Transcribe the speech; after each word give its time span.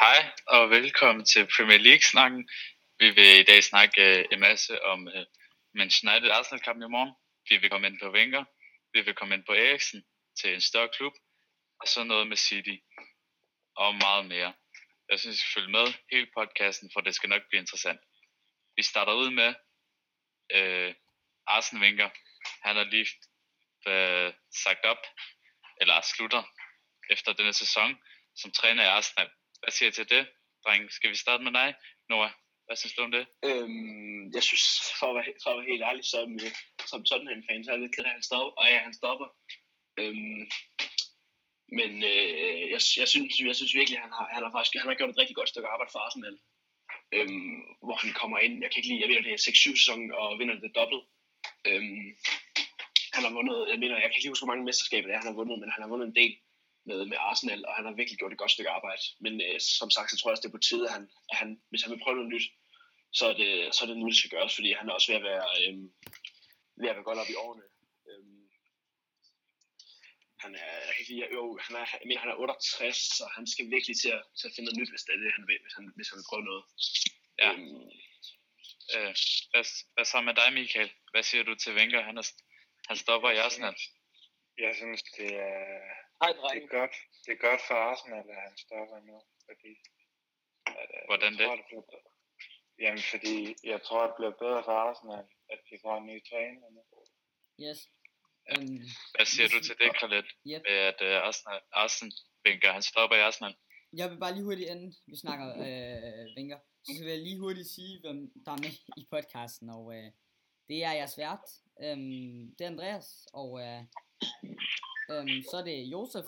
Hej 0.00 0.32
og 0.46 0.70
velkommen 0.70 1.24
til 1.24 1.48
Premier 1.56 1.78
League-snakken. 1.78 2.48
Vi 2.98 3.10
vil 3.10 3.40
i 3.40 3.42
dag 3.42 3.64
snakke 3.64 4.18
øh, 4.18 4.24
en 4.32 4.40
masse 4.40 4.82
om 4.82 5.08
øh, 5.08 5.14
uh, 5.14 5.26
Manchester 5.74 6.10
United 6.10 6.30
Arsenal-kampen 6.30 6.82
i 6.82 6.94
morgen. 6.96 7.14
Vi 7.48 7.56
vil 7.56 7.70
komme 7.70 7.86
ind 7.86 7.98
på 8.02 8.10
Wenger. 8.10 8.44
Vi 8.92 9.00
vil 9.00 9.14
komme 9.14 9.34
ind 9.34 9.44
på 9.44 9.52
Eriksen 9.52 10.04
til 10.38 10.54
en 10.54 10.60
større 10.60 10.88
klub. 10.96 11.12
Og 11.80 11.88
så 11.88 12.04
noget 12.04 12.26
med 12.28 12.36
City. 12.36 12.76
Og 13.76 13.94
meget 13.94 14.26
mere. 14.26 14.54
Jeg 15.10 15.18
synes, 15.18 15.36
I 15.36 15.38
skal 15.38 15.54
følge 15.54 15.72
med 15.72 15.86
hele 16.12 16.28
podcasten, 16.36 16.90
for 16.92 17.00
det 17.00 17.14
skal 17.14 17.28
nok 17.28 17.42
blive 17.48 17.60
interessant. 17.60 18.00
Vi 18.76 18.82
starter 18.82 19.12
ud 19.12 19.30
med 19.30 19.50
uh, 20.56 20.94
Arsene 21.46 21.80
Wenger. 21.80 22.08
Han 22.66 22.76
har 22.76 22.84
lige 22.84 23.08
uh, 23.90 24.34
sagt 24.64 24.84
op, 24.84 25.02
eller 25.80 26.00
slutter 26.00 26.42
efter 27.10 27.32
denne 27.32 27.52
sæson 27.52 27.98
som 28.36 28.50
træner 28.52 28.82
i 28.82 28.86
Arsenal. 28.86 29.30
Hvad 29.64 29.72
siger 29.76 29.90
du 29.90 29.94
til 29.94 30.08
det, 30.14 30.24
dreng? 30.64 30.82
Skal 30.92 31.10
vi 31.10 31.16
starte 31.24 31.44
med 31.44 31.52
dig, 31.60 31.68
Noah? 32.10 32.30
Hvad 32.66 32.76
synes 32.76 32.94
du 32.94 33.02
om 33.02 33.14
det? 33.16 33.24
Øhm, 33.48 34.20
jeg 34.36 34.42
synes, 34.48 34.64
for 34.98 35.06
at, 35.10 35.16
være, 35.18 35.28
for 35.42 35.50
at 35.50 35.56
være 35.58 35.70
helt 35.72 35.84
ærlig, 35.88 36.04
som, 36.14 36.28
som 36.90 37.00
sådan 37.10 37.28
en 37.28 37.44
fan, 37.46 37.64
så 37.64 37.70
er 37.70 37.74
jeg 37.74 37.82
lidt 37.82 37.96
ked 37.96 38.04
af, 38.04 38.08
at 38.08 38.16
han 38.18 38.28
stopper. 38.30 38.52
Og 38.60 38.64
ja, 38.72 38.78
han 38.86 38.94
stopper. 39.00 39.28
Øhm, 40.00 40.42
men 41.78 41.90
øh, 42.12 42.60
jeg, 42.74 42.80
jeg, 43.00 43.08
synes, 43.12 43.30
jeg 43.48 43.56
synes 43.58 43.78
virkelig, 43.80 43.98
han 44.04 44.12
har, 44.18 44.26
han 44.34 44.42
har 44.44 44.52
faktisk 44.54 44.74
han 44.84 44.90
har 44.90 44.98
gjort 44.98 45.12
et 45.12 45.20
rigtig 45.22 45.36
godt 45.36 45.50
stykke 45.52 45.72
arbejde 45.72 45.92
for 45.92 46.00
Arsenal. 46.06 46.36
Øhm, 47.16 47.58
hvor 47.86 47.96
han 48.02 48.12
kommer 48.20 48.38
ind, 48.44 48.54
jeg 48.62 48.68
kan 48.70 48.78
ikke 48.78 48.90
lide, 48.90 49.02
jeg 49.02 49.10
ved, 49.10 49.20
at 49.20 49.26
det 49.26 49.34
er 49.34 49.46
6-7 49.48 49.80
sæson 49.80 50.00
og 50.20 50.28
vinder 50.38 50.56
det 50.64 50.76
dobbelt. 50.78 51.02
Øhm, 51.68 52.06
han 53.14 53.22
har 53.26 53.32
vundet, 53.38 53.58
jeg 53.72 53.78
mener, 53.82 53.94
jeg 53.94 54.08
kan 54.08 54.18
ikke 54.18 54.32
huske, 54.32 54.44
hvor 54.44 54.52
mange 54.52 54.66
mesterskaber 54.68 55.06
det 55.06 55.14
er, 55.14 55.22
han 55.22 55.30
har 55.32 55.40
vundet, 55.40 55.56
men 55.60 55.70
han 55.74 55.82
har 55.82 55.90
vundet 55.92 56.08
en 56.08 56.18
del 56.20 56.34
med, 56.88 57.06
med 57.10 57.16
Arsenal, 57.20 57.66
og 57.68 57.74
han 57.74 57.84
har 57.84 57.92
virkelig 57.92 58.18
gjort 58.18 58.32
et 58.32 58.42
godt 58.42 58.50
stykke 58.50 58.70
arbejde. 58.70 59.02
Men 59.24 59.40
øh, 59.40 59.60
som 59.60 59.90
sagt, 59.90 60.10
så 60.10 60.16
tror 60.16 60.28
jeg 60.28 60.34
også, 60.34 60.44
det 60.44 60.50
er 60.50 60.58
på 60.58 60.66
tide, 60.68 60.86
at 60.88 60.94
han, 60.96 61.04
at 61.30 61.36
han 61.40 61.48
hvis 61.70 61.82
han 61.82 61.92
vil 61.92 62.02
prøve 62.04 62.16
noget 62.16 62.32
nyt, 62.34 62.46
så 63.18 63.24
er 63.30 63.34
det, 63.42 63.74
så 63.74 63.80
er 63.84 63.88
det 63.88 63.96
nu, 63.96 64.06
det 64.08 64.16
skal 64.16 64.34
gøres, 64.36 64.54
fordi 64.54 64.70
han 64.72 64.88
er 64.88 64.92
også 64.92 65.08
ved 65.12 65.20
at 65.20 65.26
være, 65.30 65.46
øh, 65.60 65.74
ved 66.80 66.88
at 66.88 66.96
være 66.96 67.08
godt 67.08 67.18
op 67.22 67.30
i 67.30 67.40
årene. 67.44 67.64
Øh, 68.08 68.24
han 70.44 70.52
er, 70.64 70.72
jeg 70.86 70.92
kan 70.94 71.02
ikke 71.02 71.12
lide, 71.12 71.34
jo, 71.38 71.44
han 71.66 71.76
er, 71.80 71.86
jeg 72.00 72.06
mener, 72.08 72.20
han 72.24 72.32
er 72.32 72.36
68, 72.36 72.96
så 73.18 73.24
han 73.36 73.46
skal 73.52 73.70
virkelig 73.74 73.96
til 74.02 74.10
at, 74.18 74.22
til 74.38 74.48
at 74.48 74.54
finde 74.54 74.66
noget 74.66 74.80
nyt, 74.80 74.92
hvis 74.92 75.04
det 75.06 75.12
er 75.14 75.20
det, 75.24 75.36
han 75.38 75.46
vil, 75.50 75.58
hvis 75.64 75.74
han, 75.78 75.84
hvis 75.96 76.08
han 76.10 76.18
vil 76.18 76.30
prøve 76.30 76.44
noget. 76.50 76.64
Ja. 77.42 77.50
Øhm, 77.52 77.84
øh, 78.94 79.12
hvad, 79.50 79.64
hvad 79.94 80.04
så 80.04 80.18
med 80.28 80.34
dig, 80.40 80.48
Michael? 80.60 80.90
Hvad 81.12 81.22
siger 81.22 81.42
du 81.44 81.54
til 81.54 81.74
Wenger? 81.78 82.02
Han, 82.08 82.16
er, 82.22 82.26
han 82.88 82.96
stopper 83.04 83.30
i 83.30 83.42
Arsenal. 83.46 83.76
Jeg 84.58 84.72
synes, 84.80 85.02
det 85.02 85.30
er, 85.34 85.80
Hej, 86.24 86.32
det 86.54 86.62
er 86.66 86.72
godt, 86.78 86.94
det 87.24 87.32
er 87.36 87.40
godt 87.48 87.62
for 87.68 87.76
Arsenal, 87.90 88.26
at 88.34 88.40
han 88.46 88.56
stopper 88.64 88.98
nu, 89.10 89.16
fordi... 89.48 89.72
At, 90.80 90.88
øh, 90.96 91.02
Hvordan 91.10 91.32
jeg 91.32 91.38
det? 91.40 91.46
Tror, 91.46 91.56
det 91.60 91.66
bliver, 91.68 91.84
jamen, 92.82 93.02
fordi 93.12 93.36
jeg 93.72 93.80
tror, 93.86 94.02
det 94.06 94.14
bliver 94.18 94.34
bedre 94.44 94.60
for 94.68 94.74
Arsenal, 94.86 95.24
at 95.52 95.60
de 95.68 95.74
får 95.84 95.94
en 95.98 96.06
ny 96.10 96.16
træner 96.30 96.68
nu. 96.76 96.82
Yes. 97.66 97.78
Um, 98.52 98.78
Hvad 99.14 99.26
siger 99.32 99.48
du 99.54 99.58
til 99.66 99.76
det, 99.82 99.90
Khaled? 99.98 100.26
Yep. 100.50 100.62
Med 100.68 100.78
at 100.90 101.00
uh, 101.08 101.26
Arsenal, 101.28 101.60
Arsenal 101.82 102.12
Wenger, 102.44 102.72
han 102.76 102.84
stopper 102.90 103.16
i 103.16 103.24
Arsenal? 103.28 103.54
Jeg 104.00 104.06
vil 104.10 104.18
bare 104.24 104.34
lige 104.34 104.48
hurtigt, 104.48 104.70
inden 104.70 104.90
vi 105.12 105.16
snakker 105.24 105.46
øh, 105.64 106.24
Wenger, 106.36 106.58
så 106.84 106.98
vil 107.02 107.12
jeg 107.16 107.22
lige 107.28 107.38
hurtigt 107.44 107.68
sige, 107.76 107.94
hvem 108.04 108.18
der 108.44 108.52
er 108.56 108.62
med 108.66 108.74
i 109.00 109.02
podcasten, 109.12 109.66
og 109.78 109.84
øh, 109.96 110.08
det 110.68 110.78
er 110.88 110.92
jeres 111.00 111.18
vært, 111.18 111.46
øhm, 111.84 112.54
det 112.56 112.62
er 112.64 112.72
Andreas, 112.74 113.08
og 113.40 113.50
øh, 113.64 113.80
øhm, 115.10 115.42
så 115.50 115.56
er 115.56 115.64
det 115.64 115.84
Josef. 115.84 116.26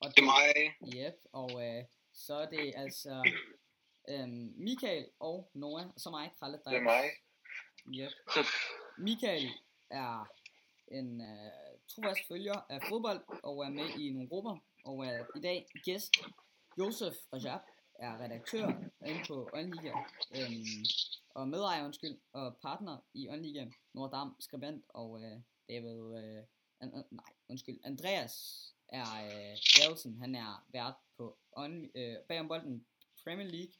Og 0.00 0.10
Det 0.10 0.18
er 0.18 0.24
mig. 0.24 0.48
Yep, 0.94 1.16
og 1.32 1.50
øh, 1.66 1.84
så 2.12 2.34
er 2.34 2.48
det 2.48 2.72
altså 2.76 3.30
øhm, 4.08 4.52
Michael 4.56 5.08
og 5.20 5.50
Noah, 5.54 5.86
og 5.86 6.00
så 6.00 6.10
mig, 6.10 6.30
Kralle, 6.38 6.58
Det 6.58 6.76
er 6.76 6.80
mig. 6.80 7.04
Yep. 7.88 8.12
Michael 8.98 9.48
er 9.90 10.28
en 10.88 11.20
øh, 11.20 11.52
trofast 11.88 12.28
følger 12.28 12.66
af 12.68 12.80
fodbold 12.88 13.20
og 13.42 13.64
er 13.64 13.70
med 13.70 13.88
i 13.98 14.10
nogle 14.10 14.28
grupper. 14.28 14.58
Og 14.84 15.06
er 15.06 15.26
i 15.36 15.40
dag 15.40 15.66
gæst 15.84 16.12
Josef 16.78 17.14
Rajab 17.32 17.60
er 17.98 18.18
redaktør 18.24 18.66
inde 19.06 19.24
på 19.28 19.50
Åndliga 19.52 19.92
øhm, 20.36 20.84
og 21.30 21.48
medejer 21.48 21.84
undskyld, 21.84 22.18
og 22.32 22.56
partner 22.62 22.98
i 23.14 23.28
Åndliga 23.28 23.66
Nordam, 23.94 24.36
skribent 24.40 24.84
og 24.88 25.20
øh, 25.22 25.40
David, 25.68 26.18
øh, 26.18 26.42
an, 26.80 26.94
an, 26.94 27.04
nej 27.10 27.32
undskyld, 27.48 27.78
Andreas 27.84 28.34
er 28.88 29.08
øh, 29.26 29.56
Davidsen, 29.76 30.18
han 30.20 30.34
er 30.34 30.64
vært 30.72 30.94
på 31.16 31.38
on, 31.52 31.90
øh, 31.94 32.16
bagom 32.28 32.48
bolden 32.48 32.86
Premier 33.24 33.48
League 33.48 33.74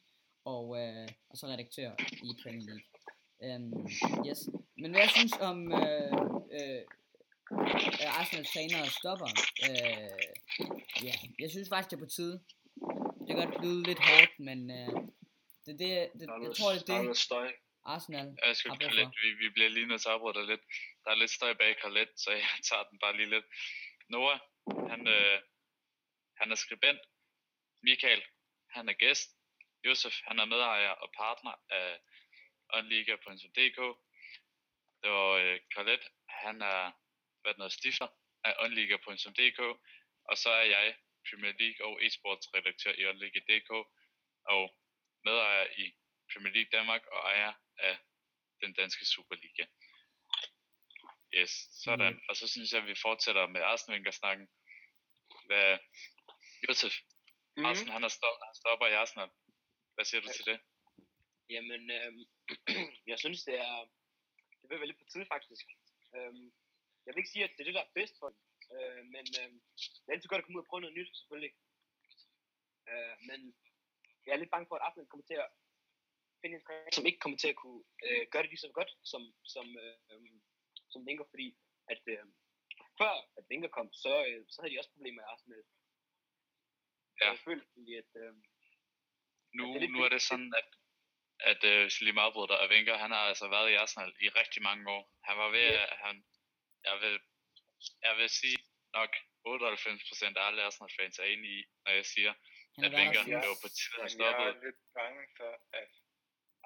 og, 0.45 0.65
øh, 0.81 1.09
og 1.29 1.37
så 1.37 1.47
redaktør 1.47 1.91
i 2.27 2.29
Premier 2.43 2.65
League. 2.69 2.87
Um, 3.55 3.87
yes. 4.27 4.49
Men 4.77 4.91
hvad 4.91 5.01
jeg 5.01 5.09
synes 5.09 5.33
om 5.49 5.57
øh, 5.73 6.11
øh, 6.57 6.81
øh, 8.01 8.19
Arsenals 8.19 8.51
træner 8.53 8.85
stopper, 8.99 9.29
øh, 9.69 10.23
ja, 11.07 11.13
jeg 11.39 11.49
synes 11.49 11.69
faktisk, 11.69 11.89
det 11.91 11.97
er 11.97 12.05
på 12.05 12.11
tide. 12.17 12.35
Det 13.19 13.27
kan 13.27 13.37
godt 13.43 13.63
lyde 13.65 13.83
lidt 13.83 13.99
hårdt, 13.99 14.33
men 14.39 14.59
øh, 14.71 14.89
det, 15.65 15.79
det, 15.79 15.89
det, 16.19 16.25
jeg 16.45 16.51
tror, 16.57 16.71
det 16.71 16.89
er 16.89 17.01
det. 17.01 17.53
Arsenal 17.95 18.27
Jeg 18.45 18.55
skal 18.55 18.71
har 18.71 18.77
brug 18.77 18.91
for. 18.93 19.11
vi, 19.23 19.29
vi 19.43 19.49
bliver 19.55 19.69
lige 19.69 19.87
nødt 19.87 20.01
til 20.01 20.09
at 20.09 20.13
afbryde 20.13 20.37
dig 20.39 20.45
lidt. 20.51 20.63
Der 21.07 21.13
er 21.13 21.23
lidt 21.23 21.31
støj 21.31 21.53
bag 21.53 21.75
Carlet, 21.81 22.09
så 22.15 22.31
jeg 22.31 22.47
tager 22.69 22.83
den 22.83 22.99
bare 22.99 23.17
lige 23.17 23.29
lidt. 23.29 23.45
Noah, 24.09 24.39
han, 24.89 25.07
øh, 25.07 25.41
han 26.37 26.51
er 26.51 26.55
skribent. 26.55 26.99
Michael, 27.83 28.23
han 28.69 28.89
er 28.89 28.93
gæst. 28.93 29.29
Josef, 29.85 30.15
han 30.23 30.39
er 30.39 30.45
medejer 30.45 30.89
og 30.89 31.11
partner 31.17 31.53
af 31.69 31.99
onliga.dk. 32.73 33.79
Det 35.01 35.09
var 35.11 35.31
øh, 35.31 35.59
Khaled, 35.73 36.03
han 36.29 36.61
er 36.61 36.91
hvad 37.41 37.53
det 37.53 37.57
noget, 37.57 37.73
stifter 37.73 38.07
af 38.43 38.55
onliga.dk. 38.59 39.59
Og 40.29 40.37
så 40.37 40.49
er 40.49 40.65
jeg 40.75 40.97
Premier 41.29 41.53
League 41.59 41.85
og 41.87 42.01
e-sports 42.01 42.45
redaktør 42.55 42.91
i 42.91 43.05
onliga.dk 43.05 43.71
og 44.53 44.77
medejer 45.23 45.67
i 45.77 45.85
Premier 46.33 46.53
League 46.53 46.77
Danmark 46.77 47.05
og 47.05 47.19
ejer 47.19 47.53
af 47.77 47.97
den 48.61 48.73
danske 48.73 49.05
Superliga. 49.05 49.65
Yes, 51.33 51.51
sådan. 51.83 52.13
Mm. 52.13 52.21
Og 52.29 52.35
så 52.35 52.47
synes 52.47 52.71
jeg, 52.71 52.81
at 52.81 52.87
vi 52.87 52.95
fortsætter 52.95 53.47
med 53.47 53.61
Arsenal 53.61 53.95
Wenger-snakken. 53.95 54.47
Hvad, 55.45 55.77
Josef, 56.67 56.93
mm. 57.57 57.65
Arsenal, 57.65 57.93
han, 57.93 58.03
er 58.03 58.07
stop, 58.07 58.37
han 58.49 58.55
stopper 58.55 58.87
i 58.87 58.93
Arsenal. 58.93 59.29
Hvad 59.95 60.05
siger 60.05 60.21
du 60.21 60.29
til 60.37 60.45
det? 60.45 60.59
Jamen, 61.49 61.91
øhm, 61.97 62.21
jeg 63.11 63.19
synes, 63.19 63.43
det 63.43 63.55
er, 63.59 63.75
det 64.61 64.69
vil 64.69 64.79
være 64.79 64.87
lidt 64.87 65.01
på 65.01 65.09
tide 65.11 65.25
faktisk. 65.33 65.65
Øhm, 66.15 66.45
jeg 67.03 67.11
vil 67.11 67.21
ikke 67.21 67.33
sige, 67.33 67.43
at 67.43 67.53
det 67.53 67.61
er 67.61 67.69
det, 67.69 67.77
der 67.79 67.85
er 67.85 67.97
bedst 67.99 68.15
for 68.19 68.29
dem. 68.29 68.39
Øh, 68.75 69.03
men 69.15 69.25
øhm, 69.39 69.59
det 70.01 70.07
er 70.07 70.13
altid 70.13 70.29
godt 70.29 70.41
at 70.41 70.45
komme 70.45 70.57
ud 70.57 70.65
og 70.65 70.69
prøve 70.69 70.81
noget 70.81 70.97
nyt, 70.97 71.17
selvfølgelig. 71.19 71.53
Øh, 72.91 73.15
men 73.29 73.39
jeg 74.25 74.31
er 74.33 74.41
lidt 74.41 74.53
bange 74.53 74.67
for, 74.67 74.75
at 74.75 74.85
Arsenal 74.85 75.07
kommer 75.11 75.27
til 75.27 75.37
at 75.45 75.49
finde 76.41 76.55
en 76.57 76.63
træner, 76.65 76.91
som 76.97 77.05
ikke 77.05 77.21
kommer 77.23 77.37
til 77.37 77.51
at 77.53 77.59
kunne 77.61 77.83
øh, 78.05 78.23
gøre 78.31 78.43
det 78.43 78.51
lige 78.51 78.65
så 78.65 78.71
godt 78.79 78.91
som, 79.11 79.21
som, 79.53 79.65
øh, 79.83 79.97
som 80.91 81.01
Wenger, 81.07 81.25
fordi 81.33 81.47
at 81.93 82.01
øh, 82.13 82.23
før 82.99 83.13
at 83.37 83.43
Wenger 83.51 83.69
kom, 83.77 83.87
så, 84.03 84.13
øh, 84.29 84.41
så 84.51 84.55
havde 84.61 84.73
de 84.73 84.79
også 84.81 84.93
problemer 84.95 85.19
med 85.21 85.29
Arsenal. 85.33 85.63
Ja. 87.19 87.25
Jeg 87.29 87.39
følte 87.47 87.67
egentlig, 87.75 87.97
at 88.03 88.11
øh, 88.23 88.33
Nu, 89.57 89.63
det 89.73 89.83
er 89.83 89.93
nu 89.95 89.99
er 90.07 90.09
det 90.15 90.21
sådan, 90.29 90.51
at, 90.61 90.67
at 91.51 91.59
uh, 91.71 91.77
hvis 91.83 91.95
jeg 91.97 92.05
lige 92.05 92.17
meget 92.19 92.29
afbryder 92.29 92.47
dig, 92.51 92.59
at 92.63 92.69
Wenger, 92.73 92.97
han 93.05 93.11
har 93.15 93.23
altså 93.31 93.47
været 93.55 93.69
i 93.71 93.75
Arsenal 93.83 94.11
i 94.25 94.27
rigtig 94.41 94.61
mange 94.69 94.83
år. 94.95 95.03
Han 95.27 95.35
var 95.41 95.49
ved, 95.57 95.69
Ja. 95.79 95.83
at 95.93 95.97
han, 96.05 96.15
jeg 96.89 96.95
vil, 97.03 97.15
jeg 98.07 98.13
vil 98.19 98.29
sige 98.41 98.57
nok 98.97 99.11
98% 99.47 100.37
af 100.39 100.43
alle 100.47 100.61
Arsenal-fans 100.67 101.19
er 101.19 101.23
enige 101.35 101.55
i, 101.59 101.63
når 101.85 101.91
jeg 101.99 102.05
siger, 102.13 102.33
Han 102.75 102.83
at 102.85 102.91
Wenger, 102.99 103.21
der 103.23 103.39
det 103.43 103.49
var 103.53 103.59
på 103.65 103.69
tide, 103.77 103.91
han 103.95 103.99
Men 103.99 104.09
jeg 104.09 104.11
stoppede. 104.17 104.49
er 104.53 104.63
lidt 104.67 104.79
bange 104.99 105.23
for, 105.37 105.51
at 105.81 105.91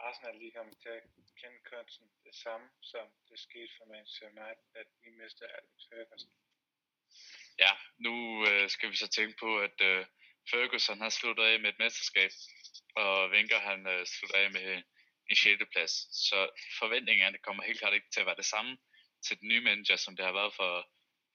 Arsenal 0.07 0.35
lige 0.41 0.51
kommer 0.57 0.73
til 0.83 0.89
at 0.89 1.03
kende 1.41 1.59
kunsten 1.71 2.07
det 2.25 2.35
samme, 2.43 2.67
som 2.91 3.05
det 3.29 3.39
skete 3.47 3.71
for 3.77 3.85
Manchester 3.93 4.25
United, 4.33 4.65
at 4.81 4.87
vi 5.03 5.09
mister 5.21 5.45
Alex 5.57 5.77
Ferguson. 5.89 6.31
Ja, 7.63 7.71
nu 8.05 8.13
øh, 8.49 8.69
skal 8.69 8.89
vi 8.91 8.95
så 8.95 9.07
tænke 9.07 9.35
på, 9.43 9.59
at 9.67 9.77
øh, 9.89 10.05
Ferguson 10.51 11.01
har 11.01 11.09
sluttet 11.09 11.43
af 11.43 11.59
med 11.59 11.69
et 11.69 11.79
mesterskab, 11.79 12.31
og 12.95 13.29
Wenger 13.33 13.59
han 13.69 13.79
øh, 13.87 14.05
slutter 14.13 14.37
af 14.43 14.51
med 14.51 14.63
øh, 14.73 14.81
en 15.29 15.35
6. 15.35 15.61
plads. 15.73 15.93
Så 16.29 16.37
forventningerne 16.79 17.37
kommer 17.37 17.63
helt 17.63 17.79
klart 17.79 17.93
ikke 17.93 18.11
til 18.13 18.19
at 18.19 18.25
være 18.25 18.41
det 18.43 18.45
samme 18.53 18.77
til 19.25 19.39
den 19.39 19.47
nye 19.47 19.61
manager, 19.69 19.95
som 19.95 20.15
det 20.15 20.25
har 20.25 20.31
været 20.39 20.53
for, 20.59 20.71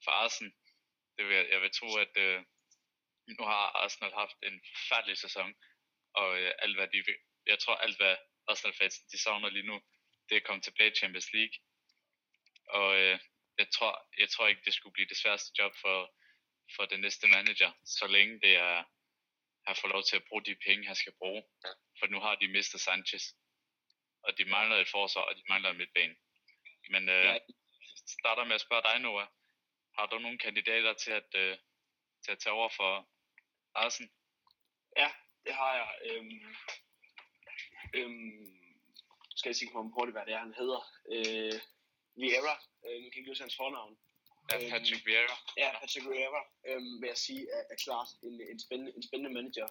for 0.03 0.11
Arsenal. 0.11 0.53
Det 1.17 1.25
vil, 1.27 1.35
jeg- 1.35 1.49
jeg 1.53 1.61
vil 1.61 1.71
tro, 1.79 1.89
at 2.05 2.13
øh, 2.25 2.39
nu 3.37 3.43
har 3.51 3.63
Arsenal 3.83 4.13
haft 4.13 4.37
en 4.43 4.55
forfærdelig 4.75 5.17
sæson, 5.17 5.49
og 6.13 6.29
øh, 6.41 6.51
alt 6.59 6.75
hvad 6.77 6.87
de 6.87 6.97
vil, 7.07 7.17
jeg 7.45 7.59
tror 7.59 7.75
alt 7.75 7.97
hvad 7.97 8.15
Arsenal 8.47 8.75
fans 8.75 8.99
de 9.11 9.17
savner 9.17 9.49
lige 9.49 9.67
nu, 9.67 9.81
det 10.29 10.35
er 10.35 10.39
at 10.41 10.47
komme 10.47 10.61
tilbage 10.61 10.91
i 10.91 10.95
Champions 10.95 11.33
League. 11.33 11.55
Og 12.69 12.95
øh, 12.97 13.19
jeg 13.57 13.67
tror, 13.71 14.07
jeg 14.17 14.29
tror 14.29 14.47
ikke, 14.47 14.61
det 14.65 14.73
skulle 14.73 14.93
blive 14.93 15.07
det 15.07 15.17
sværeste 15.17 15.51
job 15.59 15.73
for, 15.81 16.13
for 16.75 16.85
den 16.85 16.99
næste 16.99 17.27
manager, 17.27 17.71
så 17.85 18.07
længe 18.07 18.39
det 18.39 18.55
er 18.55 18.83
han 19.67 19.75
får 19.75 19.87
lov 19.87 20.03
til 20.03 20.15
at 20.15 20.23
bruge 20.29 20.43
de 20.45 20.55
penge, 20.65 20.87
han 20.87 20.95
skal 20.95 21.13
bruge. 21.21 21.43
For 21.99 22.07
nu 22.07 22.19
har 22.19 22.35
de 22.35 22.47
mistet 22.47 22.81
Sanchez. 22.81 23.23
Og 24.23 24.37
de 24.37 24.45
mangler 24.45 24.77
et 24.77 24.89
forsvar, 24.89 25.21
og 25.21 25.35
de 25.35 25.43
mangler 25.49 25.69
en 25.69 25.77
midtbane. 25.77 26.15
Men 26.89 27.09
øh, 27.09 27.25
Ja. 27.25 27.37
starter 28.19 28.43
med 28.45 28.55
at 28.55 28.61
spørge 28.61 28.83
dig, 28.83 28.99
Noah. 28.99 29.27
Har 29.97 30.05
du 30.05 30.19
nogle 30.19 30.37
kandidater 30.37 30.93
til 30.93 31.11
at, 31.11 31.29
øh, 31.35 31.57
til 32.23 32.31
at 32.31 32.39
tage 32.39 32.53
over 32.53 32.69
for 32.69 33.09
Arsen? 33.75 34.11
Det 35.45 35.53
har 35.55 35.75
jeg. 35.75 35.87
Øhm, 36.05 36.55
øhm, 37.93 38.57
skal 39.35 39.49
jeg 39.49 39.55
sige 39.55 39.71
på, 39.73 39.81
hurtigt, 39.81 40.15
hvad 40.15 40.25
det 40.25 40.33
er, 40.33 40.39
han 40.47 40.53
hedder. 40.61 40.81
Øh, 41.13 41.59
Vieira. 42.19 42.55
Øh, 42.85 42.97
nu 43.01 43.07
kan 43.09 43.15
jeg 43.15 43.17
ikke 43.17 43.31
huske 43.31 43.43
hans 43.43 43.55
fornavn. 43.55 43.97
Ja, 44.51 44.55
Øhm, 44.55 44.69
Patrick 44.71 45.05
Vieira. 45.05 45.37
Ja, 45.57 45.79
Patrick 45.79 46.05
Vieira, 46.09 46.41
øhm, 46.67 47.01
vil 47.01 47.07
jeg 47.07 47.17
sige, 47.17 47.43
er, 47.57 47.63
er 47.69 47.75
klart 47.75 48.07
en, 48.23 48.41
en, 48.51 48.59
spændende, 48.59 48.91
en 48.95 49.03
spændende 49.03 49.33
manager. 49.33 49.67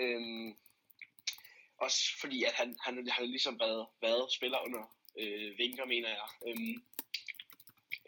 Øhm, 0.00 0.56
også 1.78 2.00
fordi, 2.20 2.44
at 2.44 2.52
han, 2.52 2.76
han, 2.84 2.94
han 2.96 3.08
har 3.08 3.24
ligesom 3.24 3.60
været, 3.60 3.86
været 4.00 4.32
spiller 4.32 4.58
under 4.66 4.82
øh, 5.20 5.54
Wenger, 5.58 5.84
mener 5.84 6.08
jeg. 6.08 6.28
Øhm, 6.48 6.74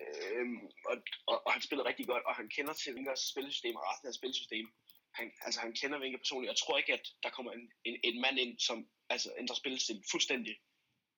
øhm, 0.03 0.61
og, 0.91 0.97
og, 1.27 1.47
og, 1.47 1.53
han 1.53 1.63
spiller 1.63 1.85
rigtig 1.85 2.07
godt, 2.07 2.25
og 2.25 2.35
han 2.35 2.49
kender 2.49 2.73
til 2.73 2.95
Wengers 2.95 3.21
spillesystem 3.21 3.77
og 3.77 3.83
resten 3.91 4.07
af 4.07 4.09
hans 4.09 4.17
spillesystem. 4.17 4.67
Han, 5.15 5.33
altså, 5.41 5.61
han 5.61 5.73
kender 5.73 6.01
Wenger 6.01 6.19
personligt. 6.19 6.51
Jeg 6.51 6.59
tror 6.59 6.79
ikke, 6.79 6.93
at 6.93 7.07
der 7.23 7.31
kommer 7.31 7.53
en, 7.53 7.73
en, 7.85 8.01
en 8.05 8.21
mand 8.21 8.39
ind, 8.39 8.59
som 8.59 8.89
altså, 9.09 9.29
ændrer 9.39 9.57
spillestil 9.57 10.05
fuldstændig. 10.11 10.55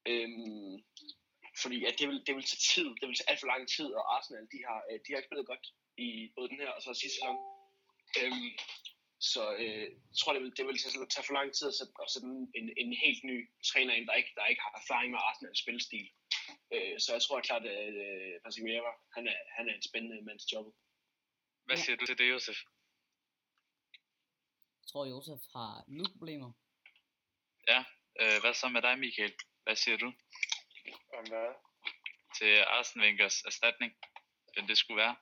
Øhm, 0.06 0.74
fordi 1.62 1.78
at 1.84 1.94
det, 1.98 2.08
vil, 2.08 2.18
det 2.26 2.34
vil 2.36 2.44
tage 2.50 2.64
tid, 2.74 2.88
det 3.00 3.06
vil 3.08 3.16
tage 3.16 3.30
alt 3.30 3.40
for 3.40 3.46
lang 3.46 3.68
tid, 3.76 3.88
og 3.98 4.16
Arsenal, 4.16 4.46
de 4.54 4.58
har, 4.68 4.80
øh, 4.90 4.98
de 5.02 5.08
har 5.10 5.16
ikke 5.18 5.28
spillet 5.28 5.46
godt 5.52 5.66
i 6.06 6.08
både 6.36 6.48
den 6.48 6.60
her 6.62 6.70
og 6.76 6.82
så 6.82 6.94
sidste 6.94 7.16
sæson. 7.18 7.36
Øhm, 8.20 8.50
så 9.32 9.42
øh, 9.62 9.86
jeg 10.10 10.16
tror, 10.20 10.32
det 10.32 10.42
vil, 10.42 10.52
det 10.56 10.64
vil 10.66 10.78
tage, 10.78 11.06
tage 11.14 11.26
for 11.26 11.36
lang 11.38 11.48
tid 11.56 11.66
at 11.72 11.76
sætte, 11.78 11.92
at 12.04 12.10
sætte 12.12 12.26
en, 12.58 12.66
en, 12.82 12.92
helt 13.04 13.22
ny 13.30 13.36
træner 13.70 13.94
ind, 13.94 14.06
der 14.08 14.14
ikke, 14.20 14.32
der 14.38 14.46
ikke 14.46 14.62
har 14.66 14.74
erfaring 14.82 15.10
med 15.12 15.20
Arsenals 15.28 15.60
spilstil. 15.64 16.06
Øh, 16.74 16.94
så 17.02 17.08
jeg 17.16 17.22
tror 17.22 17.40
klart, 17.48 17.64
at 17.66 17.94
øh, 18.04 18.32
Patrick 18.42 18.64
Vieira, 18.66 18.92
han 19.16 19.24
er, 19.32 19.38
han 19.56 19.64
er 19.68 19.74
en 19.74 19.82
spændende 19.90 20.24
mand 20.28 20.38
til 20.38 20.48
jobbet. 20.54 20.72
Hvad 21.66 21.76
Ja. 21.76 21.82
siger 21.82 21.96
du 21.96 22.06
til 22.06 22.18
det, 22.18 22.30
Josef? 22.30 22.58
Jeg 24.80 24.86
tror, 24.90 25.04
Josef 25.14 25.40
har 25.56 25.72
problemer. 26.18 26.52
Øh, 28.22 28.36
hvad 28.42 28.54
så 28.54 28.68
med 28.68 28.82
dig, 28.82 28.98
Michael? 28.98 29.34
Hvad 29.64 29.76
siger 29.76 29.96
du 29.96 30.06
Om 31.18 31.24
hvad? 31.28 31.50
til 32.38 32.52
Arsene 32.76 33.04
Wengers 33.04 33.42
erstatning? 33.42 33.92
Den 34.56 34.68
det 34.68 34.78
skulle 34.78 35.00
være? 35.04 35.16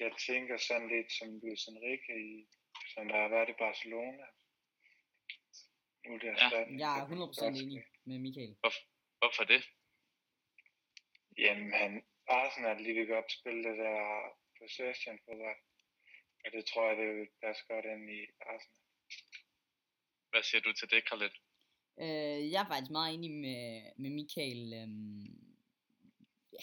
Jeg 0.00 0.12
tænker 0.26 0.56
sådan 0.56 0.88
lidt 0.88 1.12
som 1.18 1.28
Luis 1.42 1.64
Enrique, 1.66 2.14
i, 2.30 2.48
som 2.94 3.08
der 3.08 3.16
har 3.22 3.28
været 3.28 3.48
i 3.48 3.60
Barcelona. 3.64 4.26
Nu 6.04 6.14
er 6.14 6.18
det 6.18 6.26
Ja, 6.26 6.48
Jeg 6.84 6.92
er 7.00 7.08
for 7.08 7.14
den 7.14 7.22
100% 7.22 7.44
første. 7.44 7.62
enig 7.64 7.84
med 8.08 8.18
Michael. 8.18 8.56
Hvorfor 9.20 9.44
det? 9.44 9.62
Jamen, 11.38 11.72
han, 11.72 11.92
Arsenal 12.28 12.76
lige 12.82 12.94
vil 12.94 13.06
godt 13.06 13.32
spille 13.38 13.62
det 13.68 13.78
der 13.78 14.00
possession 14.58 15.18
fodbold. 15.24 15.60
Og 16.44 16.52
det 16.52 16.62
tror 16.66 16.88
jeg, 16.88 16.96
det 16.96 17.06
vil 17.16 17.28
passe 17.42 17.62
godt 17.68 17.84
ind 17.84 18.10
i 18.18 18.20
Arsenal. 18.40 18.85
Hvad 20.36 20.42
siger 20.42 20.60
du 20.60 20.72
til 20.72 20.90
det, 20.90 21.04
Khaled? 21.08 21.30
Øh, 22.00 22.50
jeg 22.52 22.62
er 22.62 22.66
faktisk 22.68 22.90
meget 22.90 23.14
enig 23.14 23.30
med, 23.30 23.82
med 23.96 24.10
Michael. 24.10 24.72
Øhm, 24.74 25.24
ja, 26.52 26.58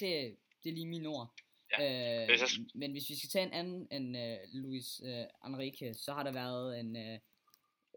det, 0.00 0.36
det 0.64 0.68
er 0.70 0.74
lige 0.74 0.86
mine 0.86 1.08
ord. 1.08 1.34
Øh, 1.80 2.26
Hvis 2.28 2.40
jeg- 2.40 2.66
men 2.74 2.92
hvis 2.92 3.10
vi 3.10 3.16
skal 3.18 3.30
tage 3.30 3.46
en 3.46 3.52
anden 3.52 3.88
end 3.92 4.16
øh, 4.18 4.38
Luis 4.62 5.00
øh, 5.04 5.24
Enrique, 5.46 5.94
så 5.94 6.12
har 6.12 6.22
der 6.22 6.32
været 6.32 6.80
en, 6.80 6.96
øh, 6.96 7.18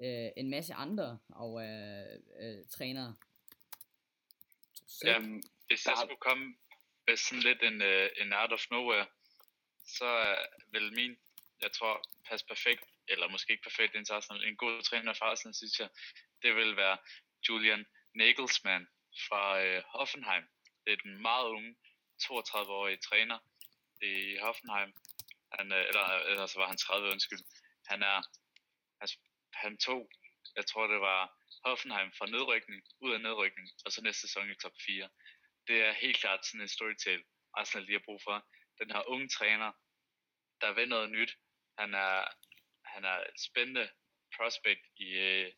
øh, 0.04 0.30
en 0.38 0.50
masse 0.50 0.74
andre 0.74 1.20
og 1.30 1.64
øh, 1.64 2.20
øh, 2.42 2.66
trænere. 2.70 3.16
Ja. 5.04 5.18
Øhm, 5.18 5.42
Hvis 5.68 5.86
jeg 5.86 5.94
har- 5.94 6.06
skulle 6.06 6.20
komme 6.30 6.56
med 7.08 7.18
sådan 7.18 7.40
lidt 7.44 7.62
en, 7.64 7.82
uh, 7.82 8.08
en 8.26 8.34
out 8.34 8.52
of 8.54 8.66
nowhere, 8.72 9.06
så 9.86 10.10
uh, 10.22 10.74
vil 10.74 10.94
min, 10.94 11.18
jeg 11.62 11.72
tror, 11.72 12.04
passe 12.30 12.46
perfekt, 12.46 12.84
eller 13.10 13.28
måske 13.28 13.52
ikke 13.52 13.64
perfekt 13.64 13.96
ind 13.96 14.06
til 14.06 14.14
Arsenal, 14.14 14.44
en 14.44 14.58
god 14.58 14.84
træner 14.84 15.14
fra 15.14 15.26
Arsenal, 15.32 15.56
synes 15.56 15.80
jeg, 15.80 15.90
det 16.42 16.56
vil 16.56 16.78
være 16.78 16.98
Julian 17.50 17.86
Nagelsmann 18.16 18.88
fra 19.28 19.62
øh, 19.64 19.84
Hoffenheim. 19.96 20.46
Det 20.86 20.94
er 20.94 20.98
den 21.04 21.22
meget 21.22 21.48
unge, 21.48 21.76
32-årige 22.24 22.98
træner 22.98 23.40
i 24.02 24.38
Hoffenheim. 24.42 24.94
Han, 25.58 25.72
øh, 25.72 25.88
eller, 25.90 26.06
eller 26.32 26.46
så 26.46 26.60
var 26.60 26.68
han 26.68 26.78
30, 26.78 27.12
undskyld. 27.12 27.44
Han 27.88 28.04
er, 28.04 28.20
han, 29.02 29.10
han 29.54 29.78
tog, 29.78 30.10
jeg 30.56 30.66
tror 30.66 30.88
det 30.88 31.02
var 31.02 31.22
Hoffenheim 31.66 32.12
fra 32.18 32.26
nedrykning, 32.26 32.82
ud 33.02 33.12
af 33.14 33.22
nedrykning, 33.22 33.68
og 33.86 33.92
så 33.92 34.02
næste 34.02 34.22
sæson 34.22 34.52
i 34.52 34.56
top 34.56 34.76
4 34.86 35.10
det 35.70 35.78
er 35.88 35.94
helt 36.04 36.18
klart 36.18 36.46
sådan 36.46 36.62
en 36.62 36.76
storytale, 36.78 37.24
Arsenal 37.54 37.86
lige 37.86 38.00
har 38.00 38.06
brug 38.06 38.22
for. 38.28 38.38
Den 38.82 38.92
her 38.92 39.10
unge 39.14 39.30
træner, 39.38 39.72
der 40.62 40.74
vil 40.74 40.90
noget 40.90 41.10
nyt. 41.10 41.32
Han 41.80 41.94
er, 41.94 42.16
han 42.96 43.04
er 43.06 43.18
et 43.32 43.40
spændende 43.50 43.90
prospect 44.38 44.84
i, 45.06 45.08
øh, 45.28 45.52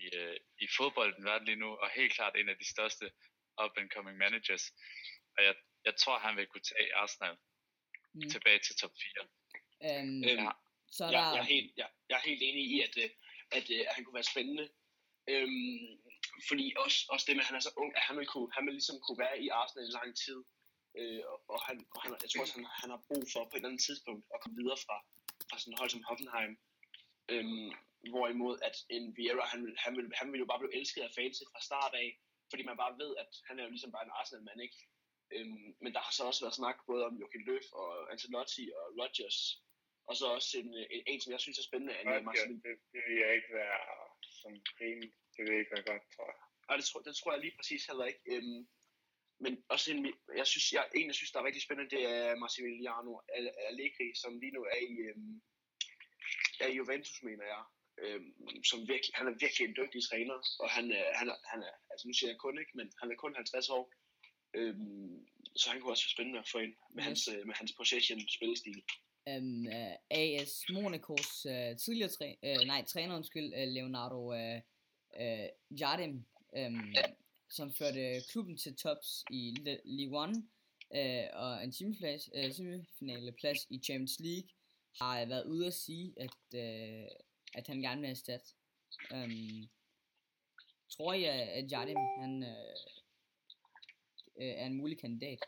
i, 0.00 0.02
øh, 0.16 0.36
i 0.64 0.66
fodbolden 0.76 1.24
verden 1.24 1.46
lige 1.46 1.62
nu, 1.64 1.70
og 1.82 1.88
helt 1.90 2.12
klart 2.12 2.36
en 2.36 2.48
af 2.48 2.56
de 2.58 2.68
største 2.74 3.06
up-and-coming 3.64 4.16
managers. 4.24 4.64
Og 5.36 5.44
jeg, 5.46 5.54
jeg 5.84 5.94
tror, 5.96 6.18
han 6.18 6.36
vil 6.36 6.46
kunne 6.46 6.66
tage 6.72 6.94
Arsenal 6.94 7.36
Mm. 8.18 8.30
tilbage 8.34 8.58
til 8.66 8.74
top 8.76 8.94
4. 9.02 9.22
Øhm, 9.86 10.24
Øhm, 10.28 10.44
Ja. 10.46 10.50
så 10.96 11.04
er 11.04 11.10
jeg, 11.10 11.22
der, 11.22 11.32
jeg, 11.36 11.44
er 11.44 11.48
helt, 11.54 11.70
jeg, 11.76 11.88
jeg 12.08 12.16
er 12.20 12.24
helt 12.30 12.42
enig 12.48 12.64
i, 12.74 12.76
at, 12.86 12.94
øh, 13.04 13.10
at, 13.58 13.66
øh, 13.74 13.80
at 13.88 13.94
han 13.96 14.04
kunne 14.04 14.18
være 14.20 14.32
spændende. 14.34 14.66
Øhm, 15.32 15.88
fordi 16.48 16.66
også, 16.84 16.98
også 17.12 17.24
det 17.28 17.34
med, 17.36 17.44
at 17.44 17.48
han 17.50 17.56
er 17.60 17.64
så 17.68 17.72
ung, 17.82 17.90
at 17.98 18.02
han 18.08 18.16
vil, 18.18 18.26
kunne, 18.32 18.48
han 18.56 18.62
vil 18.66 18.74
ligesom 18.78 18.96
kunne 19.04 19.18
være 19.24 19.36
i 19.44 19.48
Arsenal 19.60 19.88
i 19.90 19.96
lang 19.98 20.10
tid. 20.24 20.38
Øh, 20.98 21.20
og- 21.32 21.42
og 21.54 21.60
han, 21.68 21.76
og 21.94 21.98
han, 22.02 22.10
jeg 22.22 22.30
tror 22.30 22.42
også, 22.44 22.54
han, 22.58 22.66
han 22.82 22.90
har 22.94 23.00
brug 23.08 23.22
for 23.32 23.40
på 23.44 23.52
et 23.54 23.58
eller 23.58 23.68
andet 23.70 23.84
tidspunkt 23.88 24.22
at 24.34 24.38
komme 24.42 24.56
videre 24.62 24.78
fra, 24.86 24.96
fra 25.48 25.58
sådan 25.58 25.78
hold 25.80 25.90
som 25.90 26.06
Hoffenheim. 26.08 26.52
Øhm, 27.32 27.70
hvorimod 28.14 28.54
at 28.68 28.76
en 28.96 29.04
Vieira, 29.16 29.44
han 29.52 29.60
vil, 29.64 29.74
han, 29.84 29.92
vil, 29.96 30.06
han 30.20 30.32
vil 30.32 30.42
jo 30.42 30.48
bare 30.50 30.60
blive 30.60 30.76
elsket 30.78 31.02
af 31.02 31.12
fans 31.18 31.36
fra 31.52 31.60
start 31.68 31.94
af, 32.02 32.08
fordi 32.50 32.62
man 32.68 32.76
bare 32.82 32.98
ved, 33.02 33.10
at 33.22 33.30
han 33.48 33.58
er 33.58 33.64
jo 33.64 33.70
ligesom 33.74 33.92
bare 33.92 34.04
en 34.06 34.16
Arsenal-mand, 34.20 34.60
ikke? 34.66 34.78
Øhm, 35.34 35.68
men 35.82 35.90
der 35.94 36.00
har 36.06 36.12
så 36.12 36.22
også 36.30 36.44
været 36.44 36.58
snak 36.60 36.78
både 36.90 37.02
om 37.08 37.14
Joachim 37.20 37.44
Löw 37.48 37.60
og 37.80 38.12
Ancelotti 38.12 38.64
og 38.78 38.84
Rodgers, 39.00 39.38
og 40.08 40.14
så 40.18 40.26
også 40.36 40.50
en, 40.60 40.68
en, 40.94 41.02
en 41.10 41.20
som 41.20 41.32
jeg 41.32 41.40
synes 41.40 41.58
er 41.58 41.68
spændende, 41.68 41.92
er 41.94 42.00
en 42.00 42.08
Rodgers, 42.08 42.24
Marcel 42.24 42.54
det, 42.66 42.74
det 42.92 43.00
vil 43.06 43.16
jeg 43.24 43.30
ikke 43.38 43.52
være 43.60 43.80
som 44.40 44.52
rimelig. 44.80 45.10
Det 45.34 45.42
vil 45.46 45.58
ikke 45.60 45.72
være 45.76 45.86
godt, 45.90 46.04
tror 46.14 46.26
jeg. 46.32 46.40
Nej, 46.68 46.76
det 46.78 46.86
tror, 46.88 47.00
det 47.06 47.14
tror 47.16 47.32
jeg 47.32 47.40
lige 47.40 47.56
præcis 47.58 47.82
heller 47.88 48.06
ikke. 48.10 48.22
Øhm, 48.32 48.60
men 49.38 49.52
også 49.68 49.92
en, 49.92 49.98
jeg 50.36 50.46
synes, 50.46 50.72
jeg, 50.72 50.84
en, 50.94 51.06
jeg 51.06 51.14
synes, 51.14 51.32
der 51.32 51.40
er 51.40 51.44
rigtig 51.44 51.62
spændende, 51.62 51.96
det 51.96 52.02
er 52.14 52.36
Massimiliano 52.36 53.12
Allegri, 53.68 54.08
som 54.22 54.38
lige 54.40 54.52
nu 54.56 54.62
er 54.62 54.80
i, 54.90 54.94
øhm, 55.08 55.40
er 56.60 56.68
i 56.68 56.76
Juventus, 56.76 57.22
mener 57.22 57.44
jeg. 57.54 57.64
Øhm, 58.04 58.64
som 58.64 58.78
virkelig, 58.88 59.12
han 59.14 59.26
er 59.26 59.34
virkelig 59.40 59.64
en 59.68 59.76
dygtig 59.80 60.00
træner, 60.08 60.38
og 60.62 60.68
han, 60.70 60.84
er, 60.92 61.04
han, 61.18 61.28
er, 61.28 61.38
han 61.52 61.60
er, 61.62 61.74
altså 61.90 62.04
nu 62.08 62.12
siger 62.14 62.30
jeg 62.30 62.38
kun 62.38 62.58
ikke, 62.58 62.72
men 62.74 62.92
han 63.00 63.10
er 63.12 63.16
kun 63.16 63.34
50 63.34 63.68
år. 63.68 63.92
Øhm, 64.54 65.26
så 65.56 65.70
han 65.70 65.80
kunne 65.80 65.92
også 65.92 66.04
være 66.06 66.16
spændende 66.16 66.38
at 66.38 66.48
få 66.52 66.58
ind 66.58 66.74
med, 66.94 67.02
hans, 67.02 67.28
øh, 67.28 67.46
med 67.46 67.54
hans 67.54 67.72
possession 67.78 68.20
spillestil. 68.28 68.82
øhm, 69.28 69.66
øh, 69.66 69.94
AS 70.10 70.64
Monacos 70.72 71.46
øh, 71.46 71.76
tidligere 71.76 72.10
træ, 72.10 72.28
øh, 72.44 72.60
nej, 72.66 72.84
træner, 72.84 73.16
undskyld, 73.16 73.54
øh, 73.58 73.68
Leonardo 73.68 74.32
øh, 74.34 74.60
øh, 75.20 75.48
Jardim, 75.80 76.14
øh, 76.56 76.72
som 77.48 77.74
førte 77.74 78.22
klubben 78.30 78.56
til 78.56 78.76
tops 78.76 79.24
i 79.30 79.54
Le- 79.60 79.80
Ligue 79.84 80.24
1 80.24 80.30
øh, 80.94 81.26
og 81.32 81.64
en 81.64 81.72
semifinale, 81.72 82.20
øh, 82.34 82.52
semifinale 82.52 83.32
plads 83.32 83.58
i 83.70 83.80
Champions 83.84 84.20
League, 84.20 84.48
har 85.00 85.26
været 85.26 85.46
ude 85.46 85.66
at 85.66 85.74
sige, 85.74 86.14
at, 86.16 86.38
øh, 86.54 87.08
at 87.54 87.66
han 87.66 87.80
gerne 87.82 88.00
vil 88.00 88.10
erstatte. 88.10 88.46
Øhm, 89.12 89.68
tror 90.90 91.12
jeg, 91.12 91.34
at 91.58 91.72
Jardim 91.72 91.96
han, 92.20 92.42
øh, 92.42 92.76
øh, 94.40 94.54
er 94.60 94.66
en 94.66 94.76
mulig 94.76 95.00
kandidat? 95.00 95.38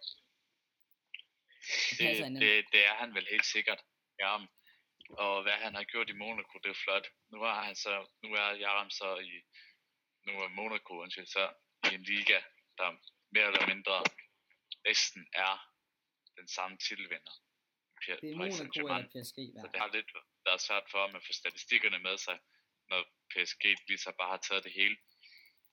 Det, 1.98 2.18
ind. 2.26 2.34
det, 2.34 2.64
det 2.72 2.80
er 2.90 2.94
han 2.94 3.14
vel 3.14 3.26
helt 3.30 3.46
sikkert. 3.46 3.80
Ja, 4.20 4.36
og 5.10 5.42
hvad 5.42 5.52
han 5.52 5.74
har 5.74 5.84
gjort 5.84 6.10
i 6.10 6.12
Monaco, 6.12 6.58
det 6.62 6.70
er 6.70 6.80
flot. 6.84 7.06
Nu 7.32 7.38
er 7.42 7.54
han 7.68 7.76
så, 7.76 8.06
nu 8.22 8.28
er 8.32 8.54
Jaram 8.54 8.90
så 8.90 9.16
i, 9.16 9.34
nu 10.26 10.32
er 10.32 10.48
Monaco 10.48 10.92
undskyld, 11.02 11.26
så 11.26 11.50
i 11.90 11.94
en 11.94 12.02
liga, 12.02 12.38
der 12.78 12.88
mere 13.34 13.46
eller 13.50 13.66
mindre 13.72 13.96
næsten 14.88 15.22
er 15.32 15.54
den 16.36 16.48
samme 16.48 16.76
titelvinder. 16.78 17.34
Det 18.06 18.32
er 18.32 18.36
Monaco 18.36 18.80
eller 18.86 19.08
PSG, 19.14 19.36
Så 19.36 19.50
hver. 19.52 19.70
det 19.72 19.80
har 19.80 19.90
lidt 19.96 20.10
været 20.48 20.60
svært 20.60 20.86
for 20.90 21.04
at 21.04 21.26
få 21.26 21.32
statistikkerne 21.42 21.98
med 21.98 22.16
sig, 22.18 22.38
når 22.90 23.00
PSG 23.32 23.64
lige 23.88 23.98
så 23.98 24.12
bare 24.18 24.30
har 24.34 24.42
taget 24.48 24.64
det 24.64 24.72
hele. 24.72 24.96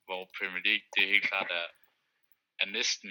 Hvor 0.05 0.21
Premier 0.37 0.63
League, 0.67 0.85
det 0.93 1.03
er 1.03 1.07
helt 1.15 1.27
klart 1.31 1.51
er, 1.61 1.67
er 2.63 2.65
næsten, 2.65 3.09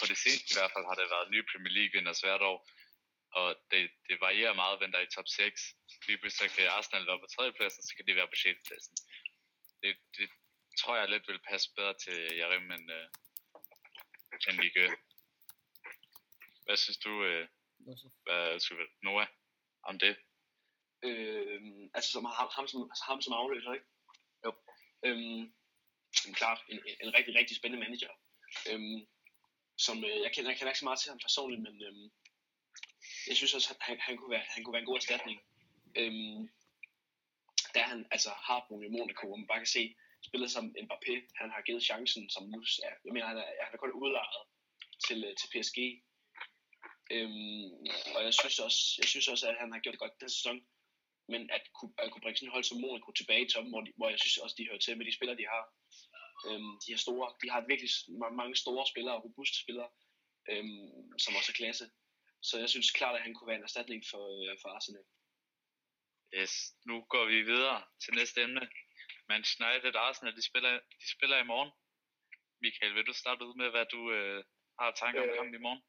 på 0.00 0.04
det 0.10 0.18
seneste 0.24 0.48
i 0.52 0.56
hvert 0.58 0.72
fald, 0.74 0.84
har 0.90 0.96
det 1.00 1.10
været 1.14 1.30
nye 1.34 1.44
Premier 1.52 1.74
League 1.78 1.92
vinders 1.96 2.20
hvert 2.20 2.42
år. 2.52 2.58
og 3.38 3.46
det, 3.70 3.90
det 4.08 4.16
varierer 4.26 4.54
meget, 4.62 4.78
hvem 4.78 4.92
der 4.92 4.98
er 4.98 5.06
i 5.08 5.14
top 5.16 5.28
6. 5.28 5.74
Lige 6.06 6.18
pludselig 6.18 6.50
så 6.50 6.56
kan 6.56 6.68
Arsenal 6.78 7.06
være 7.06 7.22
på 7.24 7.28
tredjepladsen, 7.34 7.82
så 7.88 7.92
kan 7.96 8.06
de 8.06 8.16
være 8.20 8.30
på 8.32 8.36
6. 8.36 8.60
pladsen. 8.68 8.96
Det, 9.82 9.92
det 10.16 10.28
tror 10.80 10.96
jeg 10.96 11.08
lidt 11.08 11.28
vil 11.28 11.46
passe 11.50 11.70
bedre 11.76 11.94
til 12.04 12.36
Jerim 12.38 12.70
end, 12.70 12.90
øh, 12.98 13.08
end 14.48 14.60
Ligue. 14.62 14.96
Hvad 16.64 16.76
synes 16.76 16.98
du, 16.98 17.24
øh, 17.24 17.48
hvad, 18.24 18.60
skal 18.60 18.76
Noah, 19.02 19.26
om 19.82 19.98
det? 19.98 20.16
Øh, 21.02 21.60
altså 21.94 22.10
som 22.10 22.24
ham, 22.24 22.48
ham, 22.56 22.66
som, 22.68 22.82
altså 22.92 23.04
ham 23.04 23.22
som 23.22 23.32
afløser, 23.32 23.72
ikke? 23.72 23.86
Jo. 24.44 24.52
Øhm, 25.06 25.54
klart, 26.34 26.60
en, 26.68 26.80
en 27.00 27.14
rigtig, 27.14 27.34
rigtig 27.34 27.56
spændende 27.56 27.84
manager. 27.84 28.12
Øhm, 28.70 28.98
som, 29.78 30.04
øh, 30.04 30.20
jeg, 30.24 30.32
kender, 30.34 30.50
jeg 30.50 30.58
kender 30.58 30.70
ikke 30.70 30.78
så 30.78 30.84
meget 30.84 31.00
til 31.00 31.10
ham 31.10 31.18
personligt, 31.18 31.62
men 31.62 31.74
øhm, 31.86 32.10
jeg 33.28 33.36
synes 33.36 33.54
også, 33.54 33.70
at 33.74 33.76
han, 33.80 34.00
han, 34.00 34.16
kunne 34.16 34.30
være, 34.30 34.44
han 34.54 34.64
kunne 34.64 34.72
være 34.72 34.84
en 34.84 34.90
god 34.90 34.96
erstatning. 34.96 35.38
Øhm, 36.00 36.48
da 37.74 37.80
han 37.82 38.06
altså 38.10 38.30
har 38.30 38.66
boet 38.68 38.86
i 38.86 38.94
Monaco, 38.96 39.26
hvor 39.26 39.36
man 39.36 39.46
bare 39.46 39.58
kan 39.58 39.74
se, 39.78 39.96
spillet 40.28 40.50
som 40.50 40.64
Mbappé, 40.84 41.14
han 41.40 41.50
har 41.54 41.62
givet 41.66 41.82
chancen, 41.90 42.30
som 42.34 42.42
nu 42.52 42.58
er, 42.86 42.94
jeg 43.04 43.12
mener, 43.14 43.26
han 43.32 43.38
er, 43.44 43.48
han 43.64 43.72
er 43.74 43.82
kun 43.82 43.98
udlejet 44.02 44.42
til, 45.06 45.18
øh, 45.26 45.34
til 45.40 45.48
PSG. 45.52 45.78
Øhm, 47.14 47.68
og 48.14 48.20
jeg 48.26 48.34
synes, 48.40 48.58
også, 48.66 48.80
jeg 49.00 49.08
synes 49.12 49.28
også, 49.32 49.44
at 49.50 49.56
han 49.62 49.72
har 49.72 49.80
gjort 49.80 49.94
det 49.96 50.04
godt 50.04 50.20
den 50.20 50.30
sæson. 50.36 50.58
Men 51.32 51.42
at 51.56 51.64
kunne, 51.76 51.92
at 51.98 52.10
kunne 52.10 52.24
bringe 52.24 52.36
sådan 52.38 52.48
et 52.48 52.56
hold 52.56 52.64
som 52.64 52.80
Monaco 52.80 53.10
tilbage 53.12 53.44
i 53.44 53.50
toppen, 53.50 53.72
hvor, 53.72 53.82
de, 53.86 53.92
hvor 53.98 54.08
jeg 54.12 54.20
synes 54.20 54.36
også, 54.44 54.54
de 54.58 54.68
hører 54.68 54.82
til 54.82 54.96
med 54.98 55.06
de 55.06 55.16
spillere, 55.16 55.40
de 55.42 55.52
har. 55.54 55.64
Øhm, 56.48 56.72
de 56.82 56.88
har 56.92 57.00
store, 57.06 57.26
de 57.42 57.46
har 57.54 57.60
virkelig 57.70 57.90
mange, 58.22 58.36
mange 58.40 58.56
store 58.62 58.86
spillere, 58.92 59.22
robuste 59.24 59.58
spillere, 59.64 59.90
øhm, 60.50 61.18
som 61.22 61.36
også 61.38 61.50
er 61.52 61.60
klasse. 61.60 61.86
Så 62.48 62.54
jeg 62.62 62.68
synes 62.70 62.90
klart, 62.98 63.16
at 63.16 63.22
han 63.22 63.34
kunne 63.34 63.48
være 63.50 63.60
en 63.60 63.68
erstatning 63.68 64.02
for, 64.10 64.24
øh, 64.44 64.56
for 64.62 64.68
Arsenal. 64.76 65.06
Yes, 66.38 66.52
nu 66.88 66.96
går 67.12 67.24
vi 67.32 67.38
videre 67.42 67.82
til 68.02 68.14
næste 68.14 68.42
emne. 68.42 68.68
Manchester 69.28 69.64
United 69.70 69.94
Arsenal, 69.94 70.36
de 70.36 70.42
spiller, 70.50 70.72
de 71.02 71.10
spiller 71.16 71.38
i 71.38 71.44
morgen. 71.52 71.72
Michael, 72.60 72.94
vil 72.94 73.06
du 73.06 73.12
starte 73.12 73.44
ud 73.44 73.54
med, 73.60 73.70
hvad 73.70 73.86
du 73.86 74.12
øh, 74.12 74.44
har 74.80 74.90
tanker 74.90 75.22
om 75.22 75.28
Øh. 75.28 75.36
kampen 75.36 75.54
i 75.54 75.58
morgen? 75.66 75.82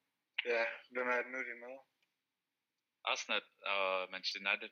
Ja, 0.45 0.65
hvem 0.91 1.07
er 1.09 1.21
det 1.23 1.31
nu, 1.31 1.39
de 1.47 1.51
er 1.57 1.61
med? 1.67 1.77
Arsenal 3.03 3.43
og 3.61 4.11
Manchester 4.11 4.39
United. 4.49 4.69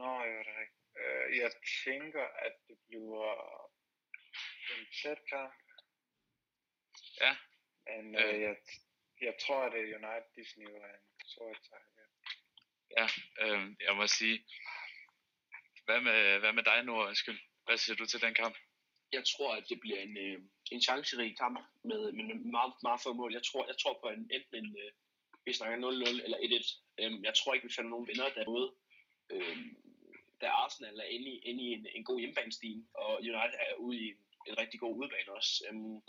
Nå, 0.00 0.10
jo, 0.30 0.38
det 0.38 0.48
er 0.54 0.60
rigtigt. 0.60 0.84
Øh, 1.00 1.36
jeg 1.42 1.50
tænker, 1.84 2.24
at 2.46 2.54
det 2.68 2.78
bliver 2.86 3.30
en 4.72 4.86
tæt 5.02 5.20
kamp. 5.28 5.54
Ja. 7.20 7.36
Men 7.86 8.16
Øh. 8.18 8.34
øh, 8.34 8.40
jeg, 8.40 8.56
jeg 9.20 9.34
tror, 9.40 9.62
at 9.66 9.72
det 9.72 9.80
er 9.80 9.96
United, 9.98 10.30
de 10.36 10.50
sniver 10.52 10.86
en 10.86 11.00
stor 11.26 11.54
sejr. 11.68 11.84
Ja, 12.98 13.06
øh, 13.42 13.76
jeg 13.80 13.96
må 13.96 14.06
sige, 14.06 14.46
hvad 15.84 16.00
med, 16.00 16.38
hvad 16.40 16.52
med 16.52 16.62
dig 16.62 16.84
nu, 16.84 16.92
Undskyld? 16.92 17.38
Hvad 17.66 17.76
siger 17.76 17.96
du 17.96 18.06
til 18.06 18.20
den 18.20 18.34
kamp? 18.34 18.56
Jeg 19.12 19.24
tror, 19.24 19.54
at 19.54 19.68
det 19.68 19.80
bliver 19.80 20.00
en, 20.00 20.16
øh, 20.16 20.38
en 20.70 20.80
chancerig 20.82 21.36
kamp 21.38 21.58
med, 21.84 22.12
med, 22.12 22.34
meget, 22.34 22.72
meget 22.82 23.00
få 23.00 23.12
mål. 23.12 23.32
Jeg 23.32 23.42
tror, 23.42 23.66
jeg 23.66 23.78
tror 23.78 23.98
på 24.02 24.08
en, 24.08 24.30
enten 24.36 24.54
en, 24.64 24.76
øh, 24.82 24.92
vi 25.46 25.52
snakker 25.52 25.78
0-0 25.78 26.24
eller 26.24 26.38
1-1. 26.38 26.80
Øhm, 27.00 27.24
jeg 27.24 27.34
tror 27.34 27.54
ikke, 27.54 27.66
vi 27.68 27.74
finder 27.76 27.90
nogen 27.90 28.08
vinder, 28.08 28.28
derude. 28.28 28.72
øhm, 29.30 29.76
da 30.40 30.46
Arsenal 30.46 30.98
er 30.98 31.04
inde 31.16 31.28
i, 31.30 31.38
inde 31.38 31.62
i 31.64 31.72
en, 31.72 31.86
en 31.94 32.04
god 32.04 32.18
hjemmebanestil, 32.18 32.84
og 32.94 33.12
United 33.18 33.58
er 33.66 33.74
ude 33.74 33.98
i 33.98 34.08
en, 34.08 34.18
en 34.46 34.58
rigtig 34.58 34.80
god 34.80 34.96
udebane 34.96 35.32
også, 35.32 35.64
øhm, 35.68 36.00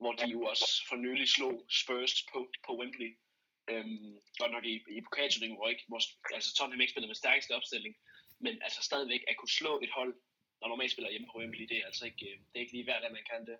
hvor 0.00 0.12
de 0.12 0.30
jo 0.30 0.42
også 0.42 0.86
for 0.88 0.96
nylig 0.96 1.28
slog 1.28 1.66
Spurs 1.80 2.26
på, 2.32 2.52
på 2.66 2.78
Wembley. 2.78 3.18
Øhm, 3.70 4.18
godt 4.38 4.52
nok 4.52 4.64
i, 4.64 4.74
i 4.96 5.00
pokalturneringen, 5.00 5.58
hvor, 5.58 5.68
ikke, 5.68 5.84
hvor 5.88 6.00
altså 6.34 6.54
Tottenham 6.54 6.80
ikke 6.80 6.90
spillede 6.90 7.10
med 7.10 7.22
stærkeste 7.22 7.56
opstilling, 7.56 7.94
men 8.44 8.62
altså 8.62 8.82
stadigvæk 8.82 9.22
at 9.28 9.36
kunne 9.36 9.56
slå 9.60 9.80
et 9.84 9.90
hold, 9.98 10.14
der 10.60 10.68
normalt 10.68 10.92
spiller 10.92 11.10
hjemme 11.10 11.28
på 11.32 11.38
Wembley, 11.38 11.66
det 11.68 11.76
er 11.78 11.86
altså 11.86 12.04
ikke, 12.04 12.26
øh, 12.30 12.38
det 12.38 12.54
er 12.54 12.60
ikke 12.60 12.72
lige 12.72 12.84
hver 12.84 13.00
dag, 13.00 13.12
man 13.12 13.26
kan 13.30 13.46
det. 13.46 13.58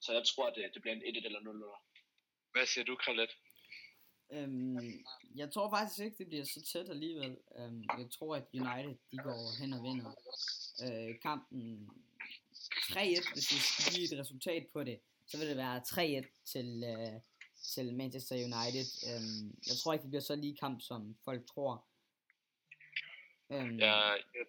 Så 0.00 0.12
jeg 0.12 0.24
tror, 0.26 0.46
at 0.46 0.54
det, 0.56 0.70
det 0.74 0.82
bliver 0.82 0.94
en 0.94 1.02
1-1 1.02 1.26
eller 1.26 1.40
0-0. 1.40 2.52
Hvad 2.52 2.66
siger 2.66 2.84
du, 2.84 2.96
Khaled? 2.96 3.28
Øhm, 4.32 5.04
jeg 5.34 5.52
tror 5.52 5.70
faktisk 5.70 6.00
ikke, 6.00 6.18
det 6.18 6.26
bliver 6.26 6.44
så 6.44 6.62
tæt 6.72 6.90
alligevel. 6.90 7.36
Øhm, 7.58 7.84
jeg 7.98 8.10
tror, 8.10 8.36
at 8.36 8.46
United 8.54 8.96
de 9.10 9.16
går 9.16 9.60
hen 9.60 9.72
og 9.72 9.82
vinder 9.82 10.12
øh, 10.84 11.20
kampen 11.20 11.90
3-1. 12.54 13.32
Hvis 13.32 13.52
vi 13.52 13.58
skal 13.58 13.94
give 13.94 14.12
et 14.12 14.20
resultat 14.20 14.66
på 14.72 14.84
det, 14.84 15.00
så 15.26 15.38
vil 15.38 15.48
det 15.48 15.56
være 15.56 15.78
3-1 15.78 16.42
til, 16.44 16.84
øh, 16.84 17.20
til 17.74 17.94
Manchester 17.94 18.36
United. 18.36 18.86
Øhm, 19.08 19.58
jeg 19.68 19.76
tror 19.76 19.92
ikke, 19.92 20.02
det 20.02 20.10
bliver 20.10 20.22
så 20.22 20.36
lige 20.36 20.56
kamp, 20.56 20.80
som 20.80 21.16
folk 21.24 21.46
tror. 21.46 21.84
Øhm, 23.52 23.78
Jeg, 23.78 24.22
Jeg, 24.38 24.46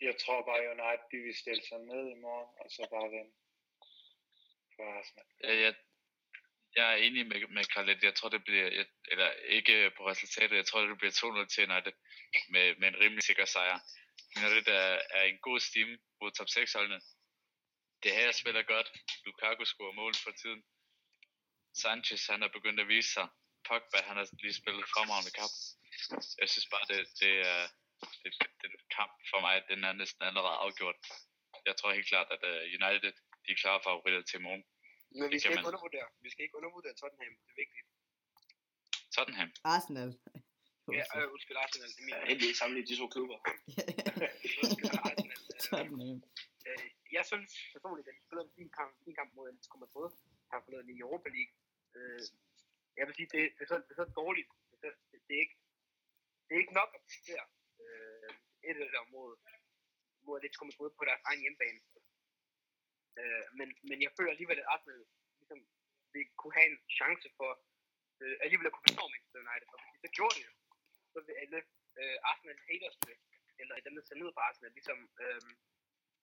jeg 0.00 0.14
tror 0.22 0.38
bare, 0.48 0.60
at 0.62 0.70
United 0.74 1.06
de 1.12 1.16
vil 1.26 1.36
stille 1.42 1.62
sig 1.68 1.78
ned 1.78 2.02
i 2.14 2.18
morgen, 2.26 2.50
og 2.60 2.66
så 2.74 2.82
bare 2.94 3.08
vinde 3.14 3.32
for 4.74 4.84
Arsenal. 4.98 5.26
jeg, 5.48 5.54
jeg, 5.64 5.74
jeg 6.76 6.86
er 6.92 6.96
enig 7.06 7.26
med, 7.26 7.48
med 7.56 7.64
Khaled. 7.64 7.98
Jeg 8.02 8.14
tror, 8.14 8.28
det 8.28 8.44
bliver, 8.44 8.68
jeg, 8.78 8.86
eller 9.12 9.30
ikke 9.30 9.90
på 9.96 10.02
resultatet, 10.12 10.56
jeg 10.56 10.66
tror, 10.66 10.80
det 10.80 10.98
bliver 10.98 11.12
2-0 11.12 11.46
til 11.52 11.70
United 11.70 11.92
med, 12.48 12.76
med 12.80 12.88
en 12.88 13.00
rimelig 13.00 13.22
sikker 13.22 13.44
sejr. 13.44 13.78
United 14.38 14.66
er, 14.66 14.98
er 15.18 15.22
en 15.22 15.38
god 15.38 15.60
stime 15.60 15.98
mod 16.20 16.30
top 16.30 16.48
6 16.48 16.72
holdene. 16.72 17.00
Det 18.02 18.12
her 18.12 18.32
spiller 18.32 18.62
godt. 18.62 18.88
Lukaku 19.24 19.64
scorer 19.64 19.92
mål 19.92 20.14
for 20.24 20.30
tiden. 20.30 20.64
Sanchez, 21.82 22.26
han 22.26 22.42
er 22.42 22.48
begyndt 22.48 22.80
at 22.80 22.88
vise 22.88 23.12
sig. 23.12 23.28
Pogba, 23.68 23.98
han 24.08 24.16
har 24.16 24.26
lige 24.42 24.54
spillet 24.54 24.84
fremragende 24.94 25.32
kamp. 25.40 25.54
Jeg 26.40 26.48
synes 26.48 26.68
bare, 26.72 26.86
det, 26.90 26.98
det 27.20 27.32
er 27.52 27.68
det, 28.22 28.30
det 28.60 28.68
kamp 28.98 29.14
for 29.30 29.40
mig, 29.46 29.54
den 29.70 29.80
er 29.88 29.92
næsten 30.02 30.22
allerede 30.28 30.56
afgjort. 30.64 30.98
Jeg 31.68 31.74
tror 31.76 31.92
helt 31.98 32.08
klart, 32.12 32.28
at 32.36 32.42
uh, 32.50 32.62
United, 32.78 33.12
de 33.44 33.48
er 33.54 33.58
klare 33.62 33.80
favoritter 33.86 34.22
til 34.22 34.40
i 34.40 34.42
morgen. 34.48 34.64
Men 35.18 35.26
vi 35.32 35.38
skal 35.38 35.50
ikke 35.52 35.70
undervurdere. 35.72 36.08
Vi 36.24 36.30
skal 36.32 36.42
ikke 36.46 36.56
undervurdere 36.60 36.94
Tottenham. 37.00 37.34
Det 37.44 37.50
er 37.54 37.58
vigtigt. 37.64 37.86
Tottenham. 39.16 39.50
Arsenal. 39.74 40.10
Ja, 40.98 41.04
øh, 41.16 41.26
undskyld, 41.34 41.56
Arsenal. 41.64 41.90
Det 41.96 42.00
er 42.02 42.06
min, 42.06 42.14
Ja, 42.14 42.20
endelig 42.32 42.56
sammenlignet 42.60 42.88
de 42.90 42.96
to 43.02 43.06
klubber. 43.14 43.38
undskyld, 44.62 44.90
Arsenal. 45.06 45.38
Øh, 45.52 45.60
Tottenham. 45.66 46.18
øh, 46.68 46.86
jeg 47.16 47.24
synes 47.30 47.50
personligt, 47.74 48.06
at 48.08 48.14
de 48.18 48.22
spillede 48.26 48.46
en 48.48 48.54
fin 48.58 48.70
kamp, 48.78 48.92
fin 49.06 49.16
kamp 49.20 49.30
mod 49.36 49.44
Atletico 49.50 49.76
Madrid. 49.84 50.08
Har 50.50 50.58
forladet 50.64 50.88
i 50.94 50.96
Europa 51.04 51.28
League. 51.36 51.52
Øh, 51.96 52.20
jeg 52.98 53.04
vil 53.06 53.14
sige, 53.18 53.28
det, 53.34 53.42
det, 53.56 53.62
er 53.66 53.70
så, 53.72 53.76
det 53.86 53.92
er 53.94 54.00
så 54.04 54.08
dårligt. 54.22 54.48
Det, 54.80 54.86
er, 54.90 54.96
det, 55.10 55.18
det, 55.26 55.32
er 55.38 55.42
ikke, 55.46 55.56
det 56.46 56.52
er 56.54 56.60
ikke 56.64 56.76
nok 56.80 56.90
at 56.96 57.02
præstere 57.06 57.44
øh, 57.44 57.63
et 58.68 58.76
eller 58.76 59.00
andet 59.00 59.12
mod, 59.16 59.30
mod 60.26 60.36
Atletico 60.38 60.64
Madrid 60.70 60.90
på 60.98 61.04
deres 61.08 61.22
egen 61.28 61.40
hjemmebane. 61.44 61.80
Øh, 63.20 63.44
men, 63.58 63.68
men 63.88 63.98
jeg 64.04 64.10
føler 64.16 64.30
alligevel, 64.34 64.58
at 64.62 64.70
Arsenal 64.74 65.02
ligesom, 65.40 65.60
vil 66.12 66.26
kunne 66.40 66.56
have 66.58 66.68
en 66.72 66.80
chance 66.98 67.28
for 67.38 67.50
øh, 68.22 68.36
alligevel 68.44 68.66
at 68.68 68.72
kunne 68.72 68.86
forstå 68.88 69.04
Manchester 69.12 69.40
United. 69.44 69.68
Og 69.72 69.78
hvis 69.80 69.92
de 69.94 69.98
så 70.04 70.10
gjorde 70.16 70.34
det, 70.38 70.46
så 71.12 71.18
vil 71.26 71.34
alle 71.42 71.58
øh, 72.00 72.16
Arsenal 72.30 72.58
haters, 72.68 72.96
eller 73.60 73.74
dem, 73.86 73.94
der 73.96 74.02
ser 74.04 74.20
ned 74.20 74.30
på 74.36 74.40
Arsenal, 74.48 74.72
ligesom, 74.78 74.98
øh, 75.22 75.40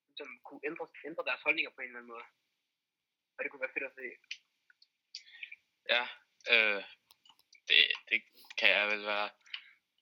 ligesom 0.09 0.29
kunne 0.47 0.63
ændre, 0.69 0.85
ændre 1.09 1.23
deres 1.29 1.45
holdninger 1.45 1.71
på 1.73 1.81
en 1.81 1.87
eller 1.87 1.99
anden 1.99 2.13
måde. 2.15 2.27
Og 3.35 3.39
det 3.41 3.49
kunne 3.49 3.65
være 3.65 3.75
fedt 3.75 3.89
at 3.89 3.97
se. 3.99 4.05
Ja, 5.93 6.03
øh, 6.53 6.81
det, 7.67 7.79
det 8.09 8.19
kan 8.59 8.69
jeg 8.77 8.85
vel 8.91 9.03
være 9.13 9.29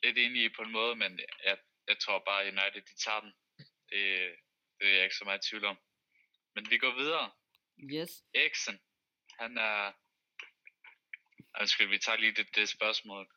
lidt 0.04 0.18
enig 0.18 0.42
i 0.44 0.56
på 0.58 0.62
en 0.62 0.76
måde, 0.80 0.96
men 1.04 1.12
jeg, 1.48 1.58
jeg 1.90 1.98
tror 2.00 2.24
bare, 2.30 2.48
United 2.54 2.82
de 2.90 2.96
tager 3.06 3.20
den. 3.20 3.34
Det, 3.90 4.02
det 4.80 4.88
er 4.88 4.94
jeg 4.96 5.04
ikke 5.04 5.16
så 5.16 5.26
meget 5.26 5.46
i 5.46 5.50
tvivl 5.50 5.66
om. 5.66 5.78
Men 6.56 6.70
vi 6.70 6.78
går 6.78 6.94
videre. 7.02 7.32
Yes. 7.94 8.12
Eriksen, 8.34 8.80
han 9.40 9.58
er... 9.58 9.92
Undskyld, 11.62 11.90
vi 11.90 11.98
tager 12.00 12.18
lige 12.18 12.32
det, 12.40 12.48
det 12.56 12.70
spørgsmål. 12.70 13.30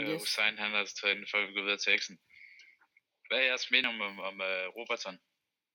Øh, 0.00 0.08
Yes. 0.08 0.20
Hussein, 0.22 0.58
han 0.58 0.74
er 0.74 0.84
taget 0.84 1.16
ind, 1.16 1.26
før 1.30 1.46
vi 1.46 1.52
går 1.54 1.62
videre 1.62 1.78
til 1.78 1.90
Eriksen. 1.90 2.18
Hvad 3.28 3.38
er 3.38 3.42
jeres 3.42 3.70
mening 3.70 3.94
om, 3.94 4.00
om, 4.00 4.20
om 4.20 4.34
uh, 4.34 4.66
Robertson? 4.76 5.18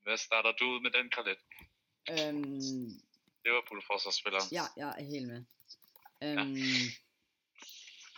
Hvad 0.03 0.17
starter 0.17 0.51
du 0.51 0.65
ud 0.65 0.81
med 0.81 0.91
den, 0.91 1.09
Khaled? 1.09 1.35
Øhm, 2.11 2.89
Liverpool-forsvarsspiller. 3.45 4.41
Ja, 4.51 4.65
jeg 4.77 4.89
er 4.99 5.03
helt 5.03 5.27
med. 5.27 5.41
Øhm, 6.23 6.55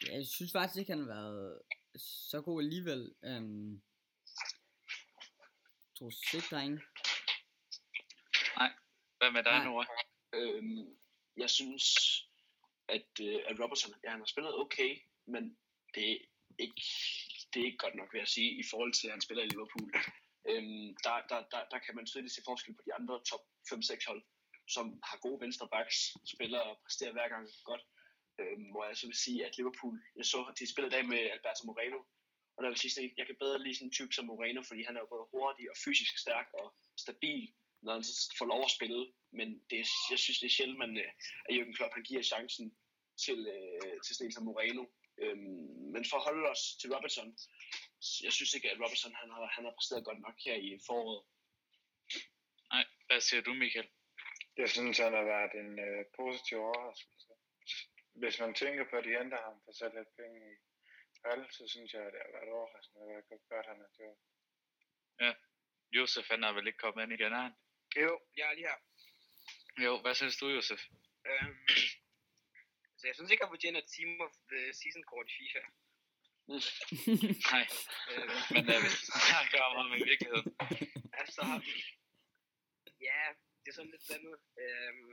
ja. 0.07 0.15
Jeg 0.15 0.25
synes 0.27 0.51
faktisk 0.51 0.79
ikke, 0.79 0.91
han 0.91 0.99
har 0.99 1.07
været 1.07 1.61
så 2.29 2.41
god 2.41 2.61
alligevel. 2.63 3.15
Øhm, 3.25 3.81
ikke, 6.01 6.47
drenge. 6.51 6.81
Hvad 9.21 9.31
med 9.31 9.43
dig, 9.43 9.57
Nej. 9.59 9.65
Nora? 9.65 9.85
Øhm, 10.39 10.85
jeg 11.37 11.49
synes, 11.49 11.85
at, 12.95 13.11
øh, 13.27 13.39
at 13.49 13.55
Robertson, 13.61 13.93
ja, 14.03 14.09
han 14.09 14.21
har 14.23 14.31
spillet 14.33 14.59
okay, 14.63 14.91
men 15.33 15.43
det 15.95 16.03
er 16.11 16.17
ikke, 16.65 16.81
det 17.51 17.57
er 17.61 17.67
ikke 17.69 17.83
godt 17.85 17.95
nok, 17.95 18.09
vil 18.13 18.23
jeg 18.23 18.33
sige, 18.37 18.49
i 18.61 18.63
forhold 18.71 18.93
til, 18.93 19.07
at 19.07 19.15
han 19.15 19.25
spiller 19.25 19.43
i 19.43 19.51
Liverpool. 19.53 19.89
Øhm, 20.49 20.87
der, 21.05 21.15
der, 21.31 21.39
der, 21.53 21.61
der 21.73 21.79
kan 21.85 21.95
man 21.95 22.05
tydeligt 22.05 22.35
se 22.35 22.47
forskel 22.49 22.75
på 22.75 22.83
de 22.85 22.93
andre 22.99 23.15
top 23.29 23.43
5-6 23.69 24.07
hold, 24.09 24.23
som 24.75 24.85
har 25.09 25.17
gode 25.25 25.41
venstre 25.43 25.67
backs, 25.75 25.97
spiller 26.33 26.59
og 26.59 26.73
præsterer 26.83 27.13
hver 27.15 27.29
gang 27.33 27.43
godt. 27.69 27.83
Øhm, 28.41 28.67
hvor 28.71 28.83
jeg 28.85 28.97
så 28.97 29.05
vil 29.07 29.23
sige, 29.25 29.45
at 29.47 29.57
Liverpool, 29.57 29.95
jeg 30.19 30.25
så, 30.25 30.39
at 30.49 30.59
de 30.59 30.71
spillede 30.71 30.91
i 30.91 30.95
dag 30.95 31.05
med 31.13 31.21
Alberto 31.35 31.63
Moreno, 31.65 31.99
og 32.61 32.65
der 32.65 32.73
vil 32.73 32.79
sige, 32.79 33.05
at 33.05 33.11
jeg 33.17 33.25
kan 33.25 33.41
bedre 33.43 33.63
lide 33.63 33.75
sådan 33.75 33.87
en 33.87 33.97
type 33.97 34.13
som 34.13 34.25
Moreno, 34.25 34.61
fordi 34.69 34.81
han 34.83 34.95
er 34.95 35.01
jo 35.01 35.13
både 35.13 35.25
hurtig 35.33 35.65
og 35.71 35.77
fysisk 35.85 36.17
stærk 36.17 36.47
og 36.53 36.67
stabil, 37.05 37.53
når 37.83 37.93
han 37.93 38.03
så 38.03 38.35
får 38.37 38.45
lov 38.45 38.61
at 38.65 38.75
spille. 38.77 39.01
Men 39.31 39.47
det, 39.69 39.79
er, 39.79 39.87
jeg 40.11 40.19
synes, 40.19 40.39
det 40.39 40.47
er 40.47 40.55
sjældent, 40.57 40.79
man, 40.83 40.97
øh, 40.97 41.11
at 41.45 41.55
Jürgen 41.55 41.75
Klopp 41.77 41.93
han 41.93 42.03
giver 42.03 42.21
chancen 42.33 42.65
til, 43.25 43.39
øh, 43.55 43.95
til 44.03 44.15
sådan 44.15 44.27
en 44.27 44.31
som 44.31 44.43
Moreno. 44.43 44.85
Øhm, 45.23 45.69
men 45.93 46.03
for 46.09 46.17
at 46.17 46.23
holde 46.29 46.49
os 46.53 46.63
til 46.79 46.93
Robertson, 46.93 47.29
jeg 48.25 48.33
synes 48.37 48.53
ikke, 48.53 48.71
at 48.71 48.79
Robertson 48.83 49.13
han 49.21 49.29
har, 49.35 49.45
han 49.55 49.63
har 49.65 49.73
præsteret 49.77 50.05
godt 50.05 50.21
nok 50.25 50.37
her 50.45 50.55
i 50.55 50.79
foråret. 50.87 51.23
Nej, 52.73 52.85
hvad 53.07 53.21
siger 53.21 53.41
du, 53.41 53.53
Michael? 53.53 53.89
Jeg 54.57 54.69
synes, 54.69 54.97
han 54.97 55.13
har 55.13 55.25
været 55.33 55.53
en 55.63 55.79
øh, 55.87 56.05
positiv 56.19 56.57
overraskelse. 56.57 57.33
Hvis 58.21 58.39
man 58.39 58.53
tænker 58.53 58.83
på, 58.89 58.95
at 58.95 59.03
de 59.05 59.17
henter 59.19 59.41
ham 59.47 59.55
for 59.65 59.71
så 59.71 59.85
lidt 59.97 60.11
penge 60.19 60.39
i 60.53 60.55
Hal, 61.25 61.41
så 61.57 61.63
synes 61.67 61.93
jeg, 61.93 62.01
at 62.07 62.13
det 62.13 62.21
har 62.25 62.31
været 62.37 62.49
overraskende, 62.57 63.05
hvad 63.05 63.39
godt 63.49 63.65
han 63.71 63.79
har 63.85 63.91
gjort. 63.97 64.17
Josef, 65.97 66.27
han 66.33 66.43
er 66.43 66.51
vel 66.53 66.67
ikke 66.67 66.77
kommet 66.83 67.03
ind 67.03 67.13
igen, 67.13 67.33
er 67.33 67.41
han? 67.47 67.53
Jo, 68.03 68.11
jeg 68.37 68.45
er 68.49 68.53
lige 68.53 68.67
her. 68.71 68.79
Jo, 69.85 70.01
hvad 70.01 70.15
synes 70.15 70.37
du, 70.37 70.47
Josef? 70.57 70.81
Øhm, 71.29 71.55
så 72.97 73.03
jeg 73.07 73.15
synes 73.15 73.31
ikke, 73.31 73.43
han 73.43 73.53
fortjener 73.55 73.79
et 73.81 73.89
team 73.95 74.11
of 74.25 74.33
the 74.51 74.61
season 74.79 75.03
kort 75.03 75.27
i 75.31 75.33
FIFA. 75.39 75.61
Nej, 77.53 77.65
Øhm, 78.11 78.31
men 78.53 78.63
øh, 78.73 78.79
hvis 78.83 78.95
du 79.01 79.05
snakker 79.29 79.59
om 79.67 79.73
ham 79.81 79.91
i 79.99 80.03
virkeligheden. 80.11 80.47
altså, 81.21 81.43
ja, 83.09 83.21
det 83.61 83.67
er 83.69 83.75
sådan 83.77 83.91
lidt 83.93 84.05
blandet. 84.07 84.37
Øhm, 84.63 85.09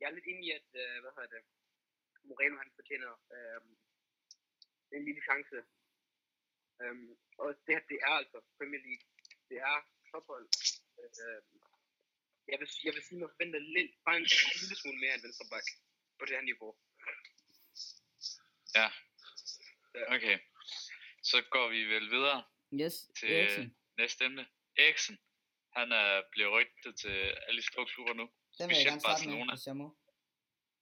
jeg 0.00 0.06
er 0.08 0.14
lidt 0.16 0.30
inde 0.32 0.42
i, 0.46 0.50
at, 0.58 0.68
øh, 0.82 0.96
hvad 1.02 1.12
hedder 1.16 1.30
det, 1.36 1.42
Moreno 2.28 2.56
han 2.62 2.70
fortjener 2.78 3.12
øhm, 3.36 3.72
en 4.96 5.04
lille 5.08 5.22
chance. 5.28 5.56
Øhm, 6.82 7.10
og 7.42 7.48
det 7.64 7.70
her, 7.74 7.82
det 7.92 7.98
er 8.08 8.14
altså 8.20 8.38
Premier 8.58 8.82
League. 8.86 9.04
Det 9.48 9.56
er 9.70 9.76
tophold. 10.10 10.46
Øhm, 11.22 11.54
jeg, 12.50 12.56
vil, 12.60 12.68
jeg 12.86 12.92
vil 12.94 13.02
sige, 13.06 13.18
at 13.18 13.20
man 13.20 13.30
forventer 13.34 13.60
lidt, 13.76 13.90
bare 14.04 14.16
en, 14.20 14.26
en 14.52 14.58
lille 14.62 14.76
smule 14.80 14.98
mere 15.02 15.14
end 15.14 15.22
venstreback 15.26 15.66
på 16.18 16.22
det 16.26 16.34
her 16.38 16.44
niveau. 16.52 16.70
Okay, 20.16 20.38
så 21.22 21.42
går 21.50 21.68
vi 21.68 21.80
vel 21.84 22.10
videre 22.10 22.44
Yes, 22.82 22.94
til 23.18 23.32
Eriksen. 23.32 23.76
næste 23.98 24.24
emne. 24.24 24.46
Eriksen, 24.76 25.18
han 25.76 25.92
er 25.92 26.22
blevet 26.32 26.52
rygtet 26.52 26.96
til 27.00 27.16
alle 27.46 27.60
de 27.62 27.66
store 27.66 27.86
klubber 27.86 28.14
nu. 28.14 28.30
Den 28.58 28.68
vil 28.68 28.76
jeg 28.76 28.84
gerne 28.86 28.96
med, 28.96 29.02
Barcelona. 29.10 29.52
hvis 29.54 29.66
jeg 29.66 29.76
må. 29.76 29.98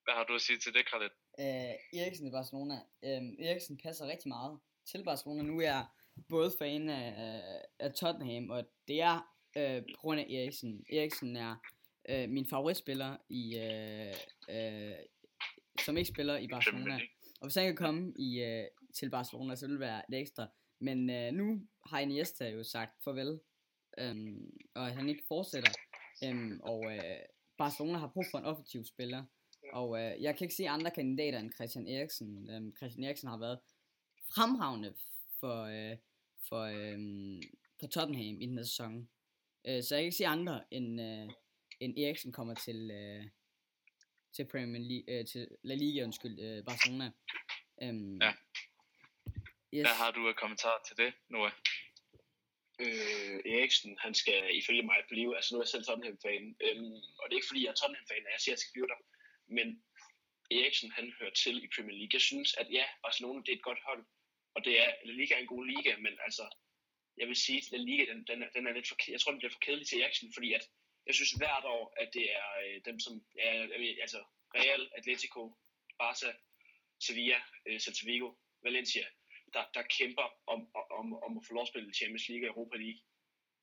Hvad 0.05 0.15
har 0.15 0.25
du 0.25 0.35
at 0.35 0.43
sige 0.43 0.59
til 0.59 0.75
det, 0.75 0.87
Khaled? 0.87 1.11
Øh, 1.41 2.01
Eriksen 2.01 2.27
i 2.27 2.31
Barcelona. 2.31 2.75
Øh, 3.05 3.23
Eriksen 3.39 3.77
passer 3.83 4.07
rigtig 4.07 4.29
meget 4.29 4.59
til 4.87 5.05
Barcelona. 5.05 5.43
Nu 5.43 5.59
er 5.59 5.63
jeg 5.63 5.87
både 6.29 6.53
fan 6.59 6.89
af, 6.89 7.43
af 7.79 7.93
Tottenham, 7.93 8.51
og 8.51 8.65
det 8.89 9.01
er 9.01 9.37
øh, 9.57 9.83
på 9.83 10.01
grund 10.01 10.21
af 10.21 10.27
Eriksen. 10.31 10.85
Eriksen 10.93 11.37
er 11.37 11.57
øh, 12.09 12.29
min 12.31 12.47
favoritspiller, 12.47 13.17
i, 13.29 13.59
øh, 13.59 14.15
øh, 14.51 14.97
som 15.85 15.97
ikke 15.97 16.09
spiller 16.09 16.37
i 16.39 16.49
Barcelona. 16.49 17.01
Og 17.41 17.47
hvis 17.47 17.55
han 17.55 17.65
kan 17.65 17.77
komme 17.77 18.13
i, 18.19 18.43
øh, 18.43 18.65
til 18.95 19.11
Barcelona, 19.11 19.55
så 19.55 19.67
vil 19.67 19.73
det 19.73 19.81
være 19.81 20.03
lidt 20.09 20.21
ekstra. 20.21 20.47
Men 20.81 21.11
øh, 21.11 21.33
nu 21.33 21.61
har 21.87 22.01
Iniesta 22.01 22.49
jo 22.49 22.65
sagt 22.65 23.05
farvel, 23.05 23.41
øhm, 23.99 24.51
og 24.75 24.87
at 24.87 24.95
han 24.95 25.09
ikke 25.09 25.25
fortsætter. 25.29 25.71
Øhm, 26.25 26.61
og 26.63 26.85
øh, 26.95 27.19
Barcelona 27.59 27.99
har 27.99 28.11
brug 28.15 28.25
for 28.31 28.39
en 28.39 28.45
offensiv 28.45 28.85
spiller. 28.85 29.25
Og 29.73 29.99
øh, 30.01 30.23
jeg 30.23 30.37
kan 30.37 30.45
ikke 30.45 30.55
se 30.55 30.69
andre 30.69 30.91
kandidater 30.91 31.39
end 31.39 31.53
Christian 31.53 31.89
Eriksen. 31.89 32.51
Øhm, 32.51 32.77
Christian 32.77 33.05
Eriksen 33.05 33.29
har 33.29 33.39
været 33.39 33.59
fremragende 34.35 34.95
for, 35.41 35.63
øh, 35.63 35.97
for, 36.49 36.63
øh, 36.63 36.99
for 37.81 37.87
Tottenham 37.87 38.41
i 38.41 38.47
den 38.47 38.57
her 38.59 38.65
sæson. 38.65 39.09
Øh, 39.69 39.83
så 39.83 39.95
jeg 39.95 40.03
kan 40.03 40.05
ikke 40.05 40.17
se 40.17 40.27
andre 40.27 40.65
end, 40.71 41.01
øh, 41.01 41.31
end 41.81 41.99
Eriksen 41.99 42.33
kommer 42.33 42.55
til, 42.55 42.91
øh, 42.91 43.25
til 44.37 44.45
Premier 44.53 44.83
League, 44.91 45.19
øh, 45.21 45.27
til 45.27 45.49
La 45.63 45.75
Liga, 45.75 46.05
undskyld, 46.05 46.41
øh, 46.41 46.65
Barcelona. 46.65 47.11
Øhm, 47.83 48.19
Ja. 48.23 48.33
Yes. 49.75 49.87
Hvad 49.87 49.99
har 50.05 50.11
du 50.11 50.29
af 50.29 50.37
kommentar 50.37 50.77
til 50.87 50.97
det, 50.97 51.13
Noah? 51.29 51.53
øh, 52.85 53.37
Eriksen, 53.55 53.93
han 54.05 54.15
skal 54.15 54.39
ifølge 54.61 54.83
mig 54.91 54.99
blive, 55.13 55.37
altså 55.37 55.49
nu 55.55 55.57
er 55.59 55.65
jeg 55.65 55.69
selv 55.69 55.85
Tottenham-fan, 55.85 56.45
øhm, 56.67 56.97
og 57.19 57.23
det 57.25 57.33
er 57.33 57.41
ikke 57.41 57.51
fordi, 57.53 57.63
jeg 57.65 57.73
er 57.75 57.81
Tottenham-fan, 57.81 58.23
jeg 58.37 58.43
siger, 58.43 58.55
at 58.55 58.57
jeg 58.57 58.65
skal 58.65 58.75
blive 58.77 58.89
der, 58.93 58.99
men 59.49 59.83
Eriksen, 60.51 60.91
han 60.91 61.13
hører 61.21 61.31
til 61.31 61.65
i 61.65 61.69
Premier 61.75 61.97
League. 61.97 62.11
Jeg 62.13 62.21
synes, 62.21 62.55
at 62.55 62.73
ja, 62.73 62.85
Barcelona, 63.03 63.41
det 63.41 63.49
er 63.49 63.57
et 63.57 63.69
godt 63.71 63.83
hold, 63.89 64.05
og 64.55 64.65
det 64.65 64.81
er, 64.81 64.91
La 65.05 65.13
Liga 65.13 65.35
er 65.35 65.39
en 65.39 65.55
god 65.55 65.67
liga, 65.67 65.97
men 65.97 66.19
altså, 66.27 66.45
jeg 67.17 67.29
vil 67.29 67.37
sige, 67.37 67.59
at 67.59 67.71
La 67.73 67.79
Liga, 67.79 68.05
den, 68.13 68.27
den, 68.27 68.43
er, 68.43 68.51
den 68.51 68.67
er 68.67 68.73
lidt 68.73 68.89
for, 68.89 68.97
jeg 69.11 69.21
tror, 69.21 69.31
den 69.33 69.39
bliver 69.39 69.53
for 69.53 69.65
kedelig 69.67 69.87
til 69.87 70.01
Eriksen, 70.01 70.33
fordi 70.35 70.53
at, 70.53 70.65
jeg 71.07 71.15
synes 71.15 71.33
hvert 71.33 71.65
år, 71.65 71.95
at 71.97 72.09
det 72.15 72.35
er 72.35 72.49
øh, 72.65 72.81
dem, 72.85 73.01
som 73.01 73.13
er, 73.39 73.55
jeg 73.55 73.81
ved, 73.81 73.97
altså 74.01 74.25
Real, 74.55 74.91
Atletico, 74.97 75.57
Barca, 75.99 76.33
Sevilla, 77.01 77.41
øh, 77.67 77.81
Celta 77.81 78.07
Vigo, 78.07 78.31
Valencia, 78.63 79.07
der, 79.55 79.65
der 79.75 79.83
kæmper 79.99 80.27
om, 80.47 80.61
om, 81.01 81.07
om 81.27 81.39
at 81.39 81.45
få 81.47 81.55
lov 81.55 81.63
at 81.63 81.69
spille 81.69 81.95
Champions 81.95 82.29
League 82.29 82.49
og 82.49 82.53
Europa 82.55 82.77
League. 82.77 83.03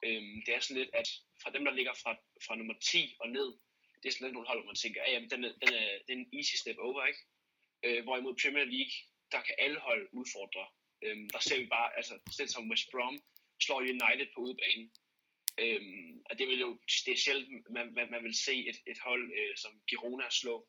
Øhm, 0.05 0.35
det 0.45 0.55
er 0.55 0.59
sådan 0.59 0.81
lidt, 0.81 0.93
at 0.93 1.09
fra 1.41 1.51
dem, 1.51 1.65
der 1.65 1.73
ligger 1.73 1.93
fra, 1.93 2.13
fra 2.45 2.55
nummer 2.55 2.73
10 2.73 3.15
og 3.19 3.29
ned, 3.29 3.49
det 4.03 4.09
er 4.09 4.13
slet 4.13 4.27
ikke 4.27 4.37
nogen 4.37 4.51
hold, 4.51 4.59
hvor 4.59 4.71
man 4.71 4.75
tænker, 4.83 5.01
ja, 5.01 5.11
jamen, 5.11 5.29
den 5.29 5.43
er, 5.43 5.53
den 5.63 5.73
er, 5.73 5.87
den 6.07 6.19
er 6.19 6.23
en 6.23 6.37
easy 6.39 6.55
step 6.55 6.77
over, 6.77 7.05
ikke? 7.05 7.21
Øh, 7.85 8.03
hvorimod 8.03 8.35
Premier 8.41 8.65
League, 8.75 8.95
der 9.31 9.41
kan 9.41 9.55
alle 9.57 9.79
hold 9.79 10.09
udfordre. 10.11 10.65
Øhm, 11.05 11.29
der 11.29 11.39
ser 11.39 11.59
vi 11.59 11.65
bare, 11.65 11.97
altså, 11.97 12.13
selv 12.37 12.49
som 12.49 12.69
West 12.69 12.91
Brom 12.91 13.15
slår 13.65 13.79
United 13.95 14.27
på 14.33 14.39
udebane. 14.41 14.89
Øhm, 15.63 16.21
og 16.29 16.39
det, 16.39 16.47
vil 16.47 16.59
jo, 16.59 16.79
det 17.05 17.13
er 17.13 17.23
sjældent, 17.25 17.69
man, 17.69 17.93
man, 17.93 18.11
man 18.11 18.23
vil 18.23 18.35
se 18.47 18.55
et, 18.69 18.79
et 18.91 18.99
hold 18.99 19.25
øh, 19.39 19.57
som 19.57 19.81
Girona 19.89 20.29
slå 20.29 20.67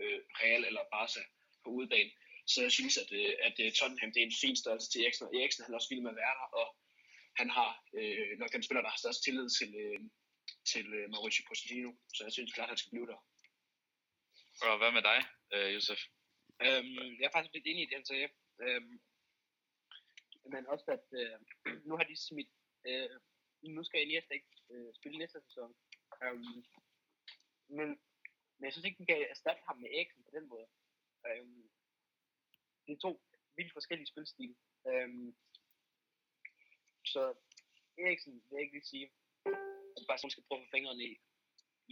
øh, 0.00 0.20
Real 0.40 0.64
eller 0.64 0.84
Barca 0.92 1.22
på 1.64 1.70
udebane. 1.70 2.10
Så 2.46 2.62
jeg 2.62 2.72
synes, 2.72 2.98
at, 2.98 3.12
øh, 3.12 3.34
at 3.42 3.56
øh, 3.64 3.72
Tottenham 3.72 4.12
det 4.12 4.20
er 4.20 4.26
en 4.26 4.40
fin 4.42 4.56
størrelse 4.56 4.90
til 4.90 5.02
Eriksen. 5.02 5.26
Og 5.26 5.34
Eriksen 5.34 5.64
han 5.64 5.72
er 5.72 5.78
også 5.78 5.90
vild 5.90 6.02
med 6.02 6.10
at 6.10 6.20
være 6.24 6.36
der, 6.40 6.48
og 6.60 6.68
han 7.40 7.50
har 7.50 7.70
øh, 7.98 8.38
nok 8.38 8.52
den 8.52 8.62
spiller, 8.62 8.82
der 8.82 8.90
har 8.94 9.02
størst 9.04 9.24
tillid 9.24 9.48
til, 9.58 9.70
øh, 9.84 10.00
til 10.72 10.94
øh, 10.94 11.10
Mauricio 11.10 11.44
Pochettino. 11.48 11.92
Så 12.14 12.24
jeg 12.24 12.32
synes 12.32 12.52
klart, 12.52 12.66
at 12.66 12.72
han 12.72 12.76
skal 12.76 12.90
blive 12.90 13.06
der. 13.06 13.20
Og 14.66 14.78
hvad 14.78 14.92
med 14.92 15.02
dig, 15.10 15.20
øh, 15.54 15.74
Josef? 15.74 16.00
Øhm, 16.66 17.10
jeg 17.18 17.26
er 17.26 17.34
faktisk 17.34 17.54
lidt 17.54 17.66
enig 17.66 17.82
i 17.82 17.86
det, 17.86 17.98
han 18.00 18.10
sagde. 18.12 18.28
Øhm, 18.64 19.00
men 20.52 20.66
også, 20.66 20.86
at 20.96 21.06
øh, 21.20 21.38
nu 21.88 21.96
har 21.96 22.04
de 22.04 22.16
smidt... 22.16 22.50
Øh, 22.86 23.10
nu 23.62 23.84
skal 23.84 24.02
Iniesta 24.02 24.34
ikke 24.34 24.54
øh, 24.70 24.94
spille 24.94 25.18
næste 25.18 25.40
sæson. 25.46 25.74
Øhm, 26.22 26.64
men, 27.68 27.88
men 28.58 28.64
jeg 28.64 28.72
synes 28.72 28.86
ikke, 28.86 28.98
de 28.98 29.06
kan 29.06 29.26
erstatte 29.30 29.62
ham 29.66 29.76
med 29.78 29.90
Eriksen 29.90 30.24
på 30.24 30.30
den 30.36 30.48
måde. 30.48 30.66
Øhm, 31.28 31.70
det 32.86 32.92
er 32.92 32.98
to 32.98 33.22
vildt 33.56 33.72
forskellige 33.72 34.06
spilstil. 34.06 34.56
Øhm, 34.88 35.36
så 37.04 37.34
Eriksen 37.98 38.32
vil 38.32 38.56
jeg 38.56 38.62
ikke 38.62 38.74
lige 38.74 38.92
sige, 38.92 39.10
at 40.06 40.10
Barcelona 40.12 40.34
skal 40.34 40.46
prøve 40.46 40.60
at 40.60 40.66
få 40.66 40.74
fingrene 40.76 41.04
i. 41.10 41.12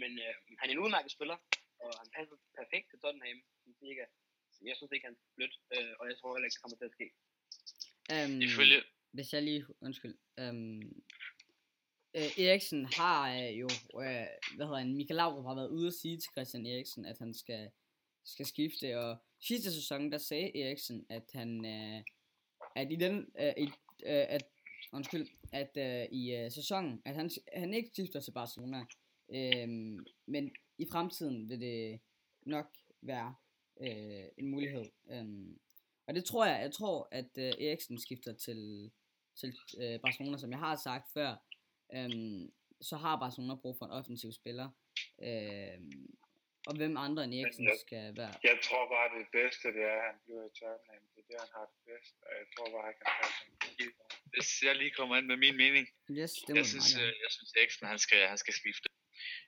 Men 0.01 0.11
øh, 0.25 0.35
han 0.61 0.67
er 0.69 0.75
en 0.75 0.85
udmærket 0.85 1.13
spiller, 1.17 1.39
og 1.83 1.91
han 2.01 2.09
passer 2.17 2.37
perfekt 2.61 2.87
til 2.91 2.99
Tottenham. 3.03 3.39
Så 4.55 4.61
jeg 4.69 4.77
synes 4.77 4.93
ikke, 4.93 5.07
han 5.09 5.17
er 5.19 5.25
blødt, 5.37 5.55
øh, 5.75 5.93
og 6.01 6.05
jeg 6.09 6.17
tror 6.17 6.31
heller 6.35 6.47
ikke, 6.47 6.57
det 6.57 6.65
kommer 6.65 6.79
til 6.79 6.91
at 6.91 6.97
ske. 6.99 7.07
Øhm, 8.15 8.41
Ifølge, 8.49 8.79
hvis 9.15 9.33
jeg 9.33 9.43
lige, 9.43 9.67
undskyld, 9.87 10.17
øhm, 10.43 10.83
øh, 12.19 12.31
Eriksen 12.45 12.83
har 13.01 13.21
øh, 13.39 13.53
jo, 13.61 13.69
øh, 14.05 14.27
hvad 14.57 14.67
hedder 14.67 14.83
han, 14.85 14.97
Michael 14.97 15.17
Laudrup 15.17 15.47
har 15.51 15.55
været 15.61 15.75
ude 15.79 15.87
at 15.87 15.99
sige 16.03 16.17
til 16.19 16.31
Christian 16.35 16.67
Eriksen, 16.67 17.05
at 17.07 17.19
han 17.19 17.35
skal, 17.35 17.71
skal 18.25 18.47
skifte, 18.47 18.99
og 18.99 19.11
sidste 19.49 19.73
sæson, 19.73 20.13
der 20.13 20.19
sagde 20.19 20.63
Eriksen, 20.63 21.07
at 21.11 21.27
han, 21.33 21.51
øh, 21.75 22.03
at 22.77 22.93
i 22.93 22.97
den, 22.97 23.17
øh, 23.41 23.55
i, 23.65 23.67
øh, 24.11 24.27
at, 24.37 24.45
undskyld, 24.93 25.29
at 25.53 25.77
øh, 25.77 26.07
i 26.13 26.35
øh, 26.35 26.51
sæsonen, 26.51 27.03
at 27.05 27.15
han, 27.15 27.31
han 27.53 27.75
ikke 27.75 27.89
skifter 27.93 28.21
til 28.21 28.33
Barcelona, 28.33 28.81
øh, 29.35 29.69
men 30.27 30.53
i 30.79 30.87
fremtiden 30.93 31.49
vil 31.49 31.61
det 31.61 32.01
nok 32.43 32.67
være 33.03 33.35
øh, 33.81 34.25
en 34.39 34.49
mulighed. 34.51 34.85
Øh, 35.11 35.25
og 36.07 36.15
det 36.15 36.25
tror 36.25 36.45
jeg, 36.47 36.61
jeg 36.63 36.73
tror, 36.73 37.09
at 37.11 37.31
øh, 37.39 37.45
Eriksen 37.67 38.01
skifter 38.01 38.33
til, 38.33 38.91
til 39.37 39.55
øh, 39.79 40.01
Barcelona, 40.01 40.37
som 40.39 40.51
jeg 40.51 40.59
har 40.59 40.77
sagt 40.77 41.13
før. 41.13 41.37
Øhm, 41.95 42.53
så 42.81 42.97
har 42.97 43.19
Barcelona 43.19 43.55
brug 43.55 43.77
for 43.79 43.87
en 43.87 43.93
offensiv 43.93 44.33
spiller. 44.33 44.69
Øhm, 45.23 46.17
og 46.67 46.77
hvem 46.77 46.97
andre 46.97 47.25
end 47.25 47.35
Eriksen 47.35 47.65
jeg- 47.65 47.79
skal 47.87 48.17
være. 48.17 48.35
Jeg 48.51 48.59
tror 48.67 48.85
bare, 48.95 49.19
det 49.19 49.27
bedste 49.39 49.69
det 49.77 49.83
er, 49.93 49.99
at 50.01 50.07
han 50.11 50.19
bliver 50.25 50.45
i 50.51 50.53
Tottenham. 50.59 51.03
Det 51.15 51.21
er 51.25 51.29
der, 51.33 51.41
han 51.45 51.53
har 51.59 51.67
det 51.73 51.79
bedst. 51.91 52.15
Og 52.27 52.31
jeg 52.41 52.47
tror 52.55 52.67
bare, 52.75 52.87
at 52.89 52.89
han 52.91 52.97
kan 53.03 53.11
passe. 53.21 53.45
Hvis 54.35 54.63
jeg 54.63 54.77
lige 54.77 54.91
kommer 54.99 55.17
ind 55.17 55.27
med 55.27 55.37
min 55.37 55.57
mening, 55.57 55.85
Yes, 56.11 56.33
det 56.47 56.57
jeg 56.57 56.67
synes, 56.67 56.91
øh, 57.03 57.13
jeg 57.25 57.31
synes 57.37 57.51
Eriksen, 57.59 57.87
han 57.87 57.99
skal, 57.99 58.29
han 58.33 58.39
skal 58.39 58.55
skifte. 58.55 58.89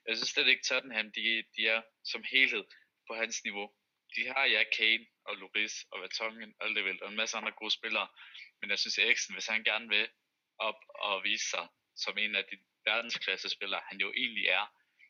Jeg 0.07 0.15
synes 0.17 0.29
slet 0.29 0.47
ikke 0.47 0.63
Tottenham, 0.69 1.11
de, 1.11 1.43
de 1.55 1.61
er 1.67 1.81
som 2.11 2.23
helhed 2.31 2.63
på 3.07 3.13
hans 3.21 3.43
niveau. 3.43 3.67
de 4.15 4.27
har 4.27 4.45
ja 4.45 4.63
Kane 4.77 5.05
og 5.25 5.33
Loris 5.37 5.75
og 5.91 6.01
Vertonghen 6.01 6.53
og 6.61 6.67
Level 6.71 7.03
og 7.03 7.09
en 7.09 7.15
masse 7.15 7.37
andre 7.37 7.51
gode 7.51 7.71
spillere. 7.71 8.07
Men 8.61 8.69
jeg 8.69 8.79
synes, 8.79 8.97
Eriksen, 8.97 9.33
hvis 9.33 9.47
han 9.47 9.63
gerne 9.63 9.87
vil 9.89 10.07
op 10.59 10.79
og 11.07 11.23
vise 11.23 11.49
sig 11.49 11.67
som 11.95 12.17
en 12.17 12.35
af 12.35 12.43
de 12.51 12.57
verdensklasse 12.85 13.49
spillere, 13.49 13.81
han 13.89 13.97
jo 13.99 14.09
egentlig 14.21 14.45
er, 14.59 14.65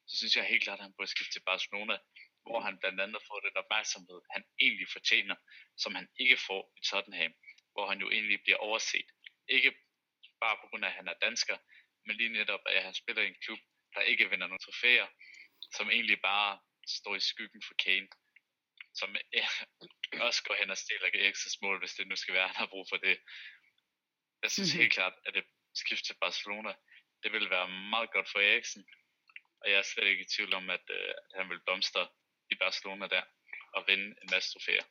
så 0.08 0.18
synes 0.18 0.36
jeg 0.36 0.46
helt 0.46 0.64
klart, 0.64 0.80
at 0.80 0.84
han 0.84 0.94
burde 0.98 1.12
skifte 1.12 1.34
til 1.34 1.44
Barcelona, 1.52 1.98
hvor 2.46 2.60
han 2.68 2.76
blandt 2.82 3.00
andet 3.02 3.22
får 3.28 3.40
den 3.40 3.58
opmærksomhed, 3.62 4.20
han 4.34 4.44
egentlig 4.62 4.88
fortjener, 4.96 5.36
som 5.78 5.96
han 5.96 6.08
ikke 6.20 6.38
får 6.48 6.62
i 6.78 6.82
Tottenham, 6.90 7.34
hvor 7.74 7.86
han 7.90 8.00
jo 8.04 8.08
egentlig 8.16 8.40
bliver 8.44 8.58
overset. 8.68 9.08
Ikke 9.50 9.72
bare 10.42 10.58
på 10.62 10.68
grund 10.70 10.86
af, 10.86 10.90
at 10.90 10.96
han 10.96 11.08
er 11.08 11.14
dansker, 11.22 11.58
men 12.06 12.16
lige 12.18 12.30
netop, 12.30 12.60
at 12.66 12.84
han 12.84 12.94
spiller 12.94 13.22
i 13.24 13.28
en 13.28 13.42
klub, 13.46 13.60
der 13.94 14.02
ikke 14.02 14.30
vinder 14.30 14.48
nogle 14.48 14.66
trofæer, 14.66 15.08
som 15.76 15.90
egentlig 15.90 16.22
bare 16.22 16.60
står 16.88 17.16
i 17.16 17.20
skyggen 17.20 17.62
for 17.68 17.74
Kane, 17.84 18.08
som 18.94 19.16
også 20.28 20.44
går 20.44 20.56
hen 20.56 20.70
og 20.70 20.78
stiller 20.78 21.10
Eriksens 21.14 21.62
mål, 21.62 21.80
hvis 21.80 21.94
det 21.94 22.08
nu 22.08 22.16
skal 22.16 22.34
være, 22.34 22.48
han 22.48 22.56
har 22.56 22.74
brug 22.74 22.86
for 22.90 22.98
det. 22.98 23.18
Jeg 24.44 24.52
synes 24.52 24.70
mm-hmm. 24.70 24.82
helt 24.82 24.94
klart, 24.94 25.14
at 25.26 25.34
det 25.34 25.46
skift 25.76 26.06
til 26.06 26.16
Barcelona, 26.22 26.74
det 27.24 27.32
vil 27.32 27.50
være 27.50 27.70
meget 27.70 28.12
godt 28.12 28.30
for 28.30 28.40
Eriksen, 28.40 28.88
og 29.62 29.70
jeg 29.72 29.78
er 29.78 29.82
slet 29.82 30.08
ikke 30.08 30.24
i 30.24 30.32
tvivl 30.36 30.54
om, 30.54 30.70
at, 30.70 30.86
øh, 30.90 31.10
at 31.10 31.34
han 31.40 31.50
vil 31.50 31.64
blomstre 31.66 32.08
i 32.52 32.56
Barcelona 32.56 33.08
der, 33.08 33.24
og 33.74 33.84
vinde 33.88 34.08
en 34.22 34.30
masse 34.32 34.54
trofæer. 34.54 34.86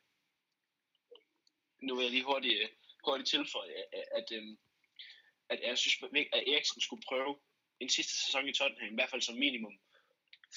Nu 1.85 1.95
vil 1.95 2.03
jeg 2.03 2.11
lige 2.11 2.23
hurtigt, 2.23 2.71
godt 3.07 3.19
hurtigt 3.19 3.33
tilføje, 3.35 3.73
at, 3.81 3.87
at, 3.97 4.05
at, 4.19 4.27
øhm, 4.37 4.53
at 5.53 5.59
jeg 5.67 5.77
synes, 5.77 5.95
at 6.37 6.43
Eriksen 6.51 6.81
skulle 6.81 7.07
prøve 7.09 7.33
en 7.83 7.89
sidste 7.89 8.13
sæson 8.23 8.49
i 8.49 8.53
Tottenham, 8.53 8.93
i 8.93 8.97
hvert 8.97 9.11
fald 9.11 9.27
som 9.27 9.35
minimum, 9.45 9.75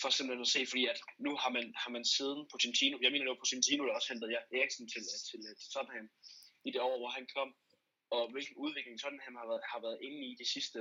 for 0.01 0.11
simpelthen 0.11 0.47
at 0.49 0.55
se, 0.55 0.61
fordi 0.71 0.85
at 0.93 1.01
nu 1.27 1.33
har 1.43 1.51
man, 1.57 1.67
har 1.83 1.91
man 1.97 2.05
siden 2.17 2.41
Pochettino, 2.51 2.97
jeg 3.03 3.11
mener 3.13 3.25
det 3.25 3.35
var 3.35 3.43
Pochettino, 3.43 3.83
der 3.85 3.99
også 3.99 4.13
hentede 4.13 4.33
Eriksen 4.59 4.87
til, 4.93 5.03
til, 5.29 5.41
til 5.61 5.69
Tottenham 5.75 6.09
i 6.69 6.71
det 6.75 6.81
år, 6.89 6.97
hvor 6.99 7.13
han 7.19 7.27
kom, 7.37 7.51
og 8.17 8.23
hvilken 8.33 8.57
udvikling 8.65 9.01
Tottenham 9.01 9.35
har 9.41 9.47
været, 9.51 9.63
har 9.73 9.81
været 9.87 9.99
inde 10.07 10.21
i 10.31 10.33
de 10.41 10.47
sidste 10.55 10.79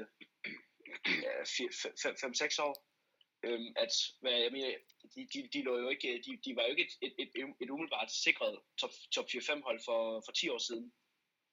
5-6 2.57 2.67
år. 2.67 2.75
Øhm, 3.47 3.71
at, 3.83 3.93
hvad 4.21 4.31
jeg 4.31 4.51
mener, 4.51 4.69
de, 5.15 5.21
de, 5.33 5.49
de, 5.53 5.61
lå 5.63 5.73
jo 5.83 5.89
ikke, 5.89 6.23
de, 6.25 6.31
de 6.45 6.55
var 6.55 6.63
jo 6.63 6.69
ikke 6.69 6.85
et, 6.85 6.93
et, 7.01 7.13
et, 7.19 7.29
et 7.61 7.69
umiddelbart 7.69 8.11
sikret 8.11 8.59
top, 8.79 8.93
top 9.15 9.25
4-5 9.25 9.61
hold 9.67 9.79
for, 9.85 9.99
for 10.25 10.31
10 10.31 10.49
år 10.49 10.57
siden. 10.57 10.93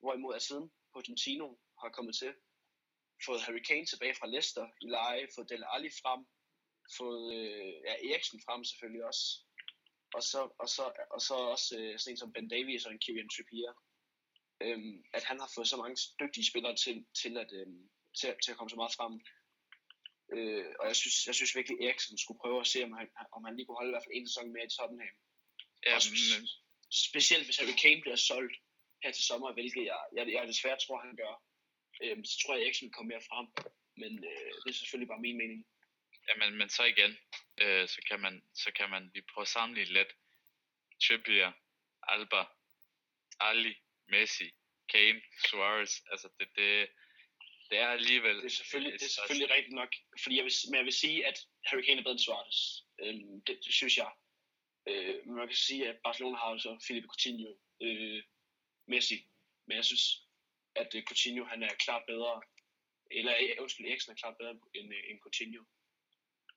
Hvorimod 0.07 0.35
at 0.35 0.43
siden 0.43 0.67
Pochettino 0.93 1.49
har 1.83 1.91
kommet 1.97 2.15
til, 2.21 2.33
fået 3.27 3.41
Harry 3.45 3.63
Kane 3.69 3.87
tilbage 3.87 4.15
fra 4.19 4.31
Leicester 4.33 4.67
i 4.85 4.87
leje, 4.97 5.29
fået 5.35 5.51
Del 5.51 5.65
Alli 5.75 5.91
frem, 6.03 6.21
fået 6.99 7.25
øh, 7.39 7.75
ja, 7.87 7.95
Eriksen 8.09 8.41
frem 8.47 8.65
selvfølgelig 8.65 9.05
også, 9.11 9.25
og 10.17 10.23
så, 10.31 10.41
og 10.63 10.69
så, 10.75 10.85
og 11.15 11.21
så 11.29 11.35
også 11.55 11.69
øh, 11.79 11.99
sådan 11.99 12.13
en 12.13 12.17
som 12.17 12.33
Ben 12.33 12.49
Davies 12.49 12.87
og 12.87 12.93
en 12.93 13.03
Kieran 13.05 13.29
Trippier. 13.35 13.75
Øhm, 14.65 14.97
at 15.19 15.25
han 15.25 15.39
har 15.41 15.51
fået 15.55 15.69
så 15.69 15.77
mange 15.83 15.97
dygtige 16.21 16.51
spillere 16.51 16.77
til, 16.77 16.97
til, 17.23 17.33
at, 17.43 17.51
øhm, 17.59 17.83
til, 18.19 18.29
til 18.43 18.51
at 18.53 18.57
komme 18.59 18.71
så 18.71 18.79
meget 18.83 18.97
frem. 18.99 19.15
Øh, 20.35 20.71
og 20.81 20.85
jeg 20.91 20.97
synes, 20.97 21.17
jeg 21.27 21.35
synes 21.35 21.57
virkelig, 21.57 21.77
at 21.79 21.85
Eriksen 21.85 22.19
skulle 22.19 22.41
prøve 22.43 22.61
at 22.61 22.71
se, 22.73 22.79
om 22.85 22.93
han, 22.99 23.09
om 23.37 23.45
han 23.45 23.57
lige 23.57 23.67
kunne 23.67 23.81
holde 23.81 23.91
i 23.91 23.95
hvert 23.95 24.07
fald 24.07 24.19
en 24.19 24.29
sæson 24.29 24.53
mere 24.53 24.67
i 24.69 24.75
Tottenham. 24.77 25.17
Ja, 25.87 25.97
men... 26.13 26.49
Specielt 27.09 27.45
hvis 27.45 27.59
Harry 27.61 27.77
Kane 27.83 28.01
bliver 28.05 28.21
solgt 28.31 28.57
her 29.03 29.13
til 29.13 29.25
sommer, 29.25 29.53
hvilket 29.53 29.85
jeg, 29.85 30.01
jeg, 30.17 30.33
jeg 30.33 30.49
desværre 30.49 30.79
tror, 30.79 31.01
han 31.01 31.17
gør 31.17 31.35
øh, 32.03 32.25
så 32.25 32.35
tror 32.39 32.55
jeg, 32.55 32.61
at 32.61 32.65
Eriksen 32.65 32.87
vil 32.87 32.93
komme 32.93 33.09
mere 33.09 33.29
frem. 33.31 33.47
Men 33.97 34.25
øh, 34.25 34.53
det 34.65 34.71
er 34.71 34.79
selvfølgelig 34.81 35.09
bare 35.09 35.27
min 35.27 35.39
mening. 35.39 35.67
Ja, 36.29 36.51
men, 36.51 36.69
så 36.69 36.85
igen, 36.85 37.13
øh, 37.61 37.89
så, 37.89 38.01
kan 38.09 38.21
man, 38.21 38.45
så 38.55 38.73
kan 38.73 38.91
man 38.91 39.11
lige 39.15 39.27
prøve 39.33 39.43
at 39.43 39.49
sammenligne 39.49 39.93
lidt. 39.93 40.13
Trippier, 41.03 41.53
Alba, 42.03 42.43
Ali, 43.41 43.75
Messi, 44.09 44.51
Kane, 44.89 45.21
Suarez, 45.47 45.93
altså 46.11 46.29
det, 46.39 46.49
det, 46.57 46.89
det 47.71 47.79
er 47.79 47.89
alligevel... 47.89 48.37
Det 48.37 48.45
er 48.45 48.49
selvfølgelig, 48.49 48.93
det 48.93 49.07
er 49.07 49.17
selvfølgelig 49.19 49.51
rigtigt 49.51 49.75
nok, 49.75 49.89
fordi 50.23 50.37
jeg 50.37 50.45
vil, 50.45 50.53
men 50.69 50.77
jeg 50.77 50.85
vil 50.85 50.93
sige, 50.93 51.27
at 51.27 51.39
Harry 51.65 51.83
Kane 51.83 51.99
er 51.99 52.03
bedre 52.03 52.13
end 52.13 52.27
Suarez. 52.27 52.61
Øhm, 53.03 53.41
det, 53.47 53.59
det, 53.65 53.75
synes 53.75 53.97
jeg. 53.97 54.11
Øh, 54.89 55.27
men 55.27 55.35
man 55.35 55.49
kan 55.49 55.57
sige, 55.57 55.89
at 55.89 55.97
Barcelona 56.05 56.37
har 56.37 56.51
jo 56.51 56.59
så 56.59 56.79
Filipe 56.87 57.09
Coutinho, 57.09 57.51
øh, 57.83 58.23
Messi, 58.87 59.19
men 59.67 59.77
jeg 59.77 59.85
synes, 59.85 60.27
at 60.75 60.95
uh, 60.95 61.03
Coutinho 61.03 61.45
han 61.45 61.63
er 61.63 61.75
klart 61.85 62.03
bedre, 62.07 62.43
eller 63.11 63.33
uh, 63.43 63.63
undskyld, 63.63 63.87
Eriksen 63.87 64.13
er 64.13 64.17
klart 64.17 64.37
bedre 64.39 64.51
end, 64.75 64.89
uh, 64.97 65.11
end 65.11 65.19
Coutinho. 65.21 65.63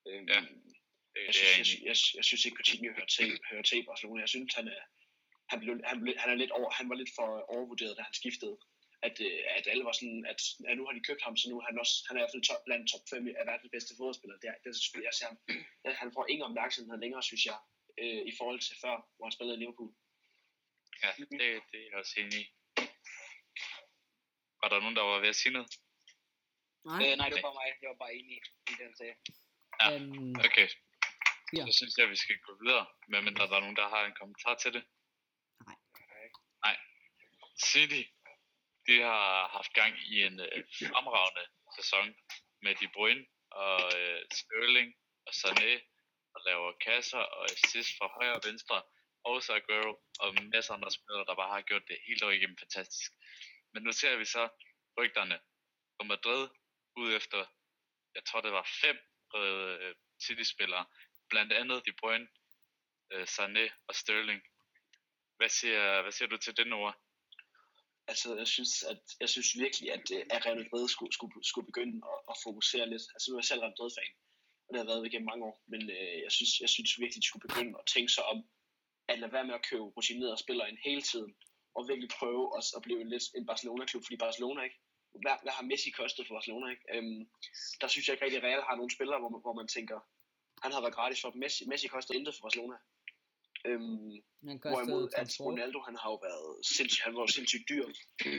Um, 0.06 0.28
ja. 0.28 0.42
Jeg 1.28 1.34
synes, 1.34 1.58
jeg, 1.58 1.80
jeg, 1.80 1.88
jeg, 1.90 1.96
jeg 2.16 2.26
synes 2.26 2.46
ikke, 2.46 2.56
Coutinho 2.56 2.94
hører 2.94 3.12
til, 3.18 3.40
hører 3.52 3.62
til 3.62 3.86
Barcelona. 3.86 4.20
Jeg 4.22 4.30
synes, 4.30 4.54
han 4.54 4.68
er, 4.68 4.82
han, 5.52 5.60
blev, 5.60 5.82
han, 5.86 6.02
blev, 6.02 6.14
han, 6.18 6.30
er 6.30 6.36
lidt 6.36 6.52
over, 6.52 6.70
han 6.80 6.90
var 6.90 6.96
lidt 6.96 7.16
for 7.16 7.28
overvurderet, 7.54 7.98
da 7.98 8.02
han 8.02 8.14
skiftede. 8.14 8.58
At, 9.02 9.22
at 9.58 9.68
alle 9.72 9.86
var 9.86 9.92
sådan, 9.92 10.26
at, 10.32 10.40
at 10.70 10.78
nu 10.78 10.86
har 10.86 10.94
de 10.94 11.08
købt 11.10 11.24
ham, 11.24 11.38
så 11.38 11.50
nu 11.50 11.60
er 11.60 11.66
han 11.70 11.80
også, 11.80 11.96
han 12.08 12.16
er 12.16 12.20
i 12.20 12.24
hvert 12.24 12.34
fald 12.34 12.50
top, 12.50 12.62
blandt 12.66 12.92
top 12.92 13.06
5 13.10 13.28
af 13.40 13.46
verdens 13.52 13.72
bedste 13.76 13.96
fodboldspillere. 13.98 14.40
Det 14.42 14.48
er, 14.50 14.56
det 14.64 14.70
er 14.70 14.74
selvfølgelig, 14.74 15.10
jeg 15.12 15.18
ser 15.20 15.30
ham, 15.32 15.40
han 16.02 16.12
får 16.16 16.26
ingen 16.32 16.46
opmærksomhed 16.50 16.98
længere, 17.04 17.24
synes 17.24 17.46
jeg, 17.46 17.58
øh, 18.02 18.22
i 18.32 18.34
forhold 18.40 18.60
til 18.60 18.76
før, 18.84 18.96
hvor 19.16 19.26
han 19.26 19.36
spillede 19.38 19.58
i 19.58 19.62
Liverpool. 19.62 19.92
Ja, 21.04 21.12
det, 21.18 21.64
det 21.72 21.80
er 21.82 21.86
jeg 21.90 21.98
også 22.02 22.16
enig 22.18 22.40
i. 22.44 22.46
Var 24.62 24.70
der 24.70 24.80
nogen, 24.80 24.96
der 24.96 25.02
var 25.02 25.20
ved 25.20 25.30
at 25.30 25.36
sige 25.36 25.54
noget? 25.54 25.70
Nej, 26.86 27.12
øh, 27.12 27.18
nej 27.18 27.30
det 27.30 27.44
var 27.44 27.54
mig. 27.60 27.68
Jeg 27.82 27.90
var 27.90 28.00
bare 28.04 28.14
enig 28.20 28.38
i 28.72 28.74
den 28.82 28.92
sag. 29.00 29.14
Ja, 29.82 29.86
øhm, 29.94 30.36
okay. 30.48 30.68
Ja. 31.58 31.64
Så 31.66 31.72
synes 31.80 31.94
jeg, 31.98 32.06
at 32.06 32.12
vi 32.16 32.16
skal 32.16 32.38
gå 32.48 32.52
videre, 32.64 32.86
medmindre 33.08 33.48
der 33.48 33.56
er 33.56 33.66
nogen, 33.66 33.76
der 33.82 33.90
har 33.90 34.06
en 34.06 34.20
kommentar 34.20 34.56
til 34.56 34.72
det. 34.74 34.84
Nej. 35.66 36.28
Nej. 36.66 36.76
City, 37.70 38.02
de 38.88 38.96
har 39.10 39.48
haft 39.58 39.74
gang 39.74 39.94
i 40.14 40.16
en 40.28 40.40
øh, 40.40 40.64
fremragende 40.90 41.46
sæson 41.78 42.06
med 42.62 42.76
De 42.76 42.88
Bruyne 42.94 43.26
og 43.52 43.80
øh, 44.00 44.22
Sterling 44.40 44.90
og 45.28 45.34
Sané 45.42 45.72
og 46.34 46.40
laver 46.48 46.72
kasser 46.88 47.24
og 47.38 47.44
assist 47.52 47.92
fra 47.98 48.08
højre 48.18 48.36
og 48.40 48.44
venstre 48.50 48.78
også 49.24 49.54
Aguero 49.54 49.94
og 50.20 50.36
masser 50.54 50.74
af 50.74 50.78
andre 50.78 50.92
spillere, 50.92 51.26
der 51.26 51.36
bare 51.36 51.50
har 51.50 51.62
gjort 51.62 51.88
det 51.88 51.98
helt 52.08 52.24
og 52.24 52.36
igennem 52.36 52.58
fantastisk. 52.58 53.12
Men 53.74 53.84
nu 53.84 53.92
ser 53.92 54.18
vi 54.18 54.26
så 54.26 54.50
rygterne 54.98 55.40
på 56.00 56.04
Madrid 56.06 56.50
ud 56.96 57.14
efter, 57.14 57.46
jeg 58.16 58.24
tror 58.26 58.42
det 58.42 58.52
var 58.52 58.68
fem 58.82 58.98
øh, 59.36 59.96
City-spillere, 60.26 60.86
blandt 61.30 61.54
andet 61.54 61.86
De 61.86 61.94
Bruyne, 62.00 62.28
øh, 63.12 63.24
Sané 63.24 63.66
og 63.88 63.96
Sterling. 63.96 64.42
Hvad 65.38 65.50
siger, 65.50 66.02
hvad 66.02 66.12
siger 66.12 66.30
du 66.30 66.38
til 66.38 66.58
det, 66.58 66.74
ord? 66.74 66.96
Altså, 68.08 68.36
jeg 68.36 68.48
synes, 68.48 68.84
at, 68.84 69.02
jeg 69.20 69.30
synes 69.30 69.58
virkelig, 69.58 69.92
at, 69.94 70.06
øh, 70.16 70.26
at 70.30 70.46
Real 70.46 70.58
Madrid 70.58 70.88
skulle, 70.90 71.14
skulle, 71.14 71.34
skulle 71.44 71.66
begynde 71.66 71.98
at, 72.14 72.20
at, 72.32 72.36
fokusere 72.44 72.90
lidt. 72.90 73.06
Altså, 73.14 73.26
nu 73.28 73.36
er 73.36 73.40
jeg 73.40 73.50
selv 73.50 73.62
Real 73.62 73.74
Madrid-fan, 73.76 74.14
og 74.66 74.70
det 74.72 74.80
har 74.82 74.90
været 74.92 75.06
igennem 75.06 75.30
mange 75.32 75.46
år, 75.50 75.56
men 75.72 75.82
øh, 75.98 76.16
jeg, 76.26 76.32
synes, 76.38 76.52
jeg 76.64 76.70
synes 76.70 77.00
virkelig, 77.00 77.22
de 77.24 77.28
skulle 77.28 77.48
begynde 77.48 77.74
at 77.80 77.86
tænke 77.94 78.12
sig 78.18 78.26
om, 78.34 78.38
at 79.12 79.20
lade 79.20 79.34
være 79.36 79.48
med 79.50 79.56
at 79.60 79.66
købe 79.70 79.84
rutinerede 79.98 80.38
spillere 80.44 80.70
ind 80.70 80.78
hele 80.88 81.02
tiden, 81.02 81.32
og 81.76 81.88
virkelig 81.88 82.10
prøve 82.20 82.44
at, 82.58 82.64
at 82.78 82.82
blive 82.86 83.10
lidt 83.14 83.24
en 83.38 83.46
Barcelona-klub, 83.52 84.04
fordi 84.06 84.18
Barcelona 84.18 84.62
ikke, 84.68 84.80
hvad, 85.24 85.36
hvad 85.44 85.54
har 85.58 85.66
Messi 85.72 85.90
kostet 86.02 86.28
for 86.28 86.34
Barcelona? 86.36 86.68
Ikke? 86.76 86.86
Øhm, 86.94 87.22
der 87.82 87.88
synes 87.88 88.06
jeg 88.06 88.14
ikke 88.14 88.26
rigtig, 88.26 88.40
at 88.42 88.48
Real 88.48 88.64
har 88.70 88.76
nogle 88.76 88.96
spillere, 88.96 89.20
hvor 89.20 89.32
man, 89.34 89.42
hvor 89.46 89.56
man 89.62 89.68
tænker, 89.76 90.00
han 90.64 90.72
har 90.74 90.82
været 90.82 90.98
gratis 91.00 91.22
for 91.22 91.32
Messi. 91.42 91.64
Messi 91.72 91.88
koster 91.88 92.14
intet 92.14 92.36
for 92.36 92.44
Barcelona. 92.48 92.78
Øhm, 93.70 94.12
hvorimod 94.74 95.06
at 95.22 95.30
Ronaldo, 95.48 95.80
han 95.88 95.96
har 96.02 96.10
jo 96.14 96.18
været 96.28 96.50
sindssygt, 96.76 97.06
han 97.08 97.16
var 97.16 97.24
jo 97.26 97.32
sindssygt 97.38 97.66
dyr. 97.72 97.86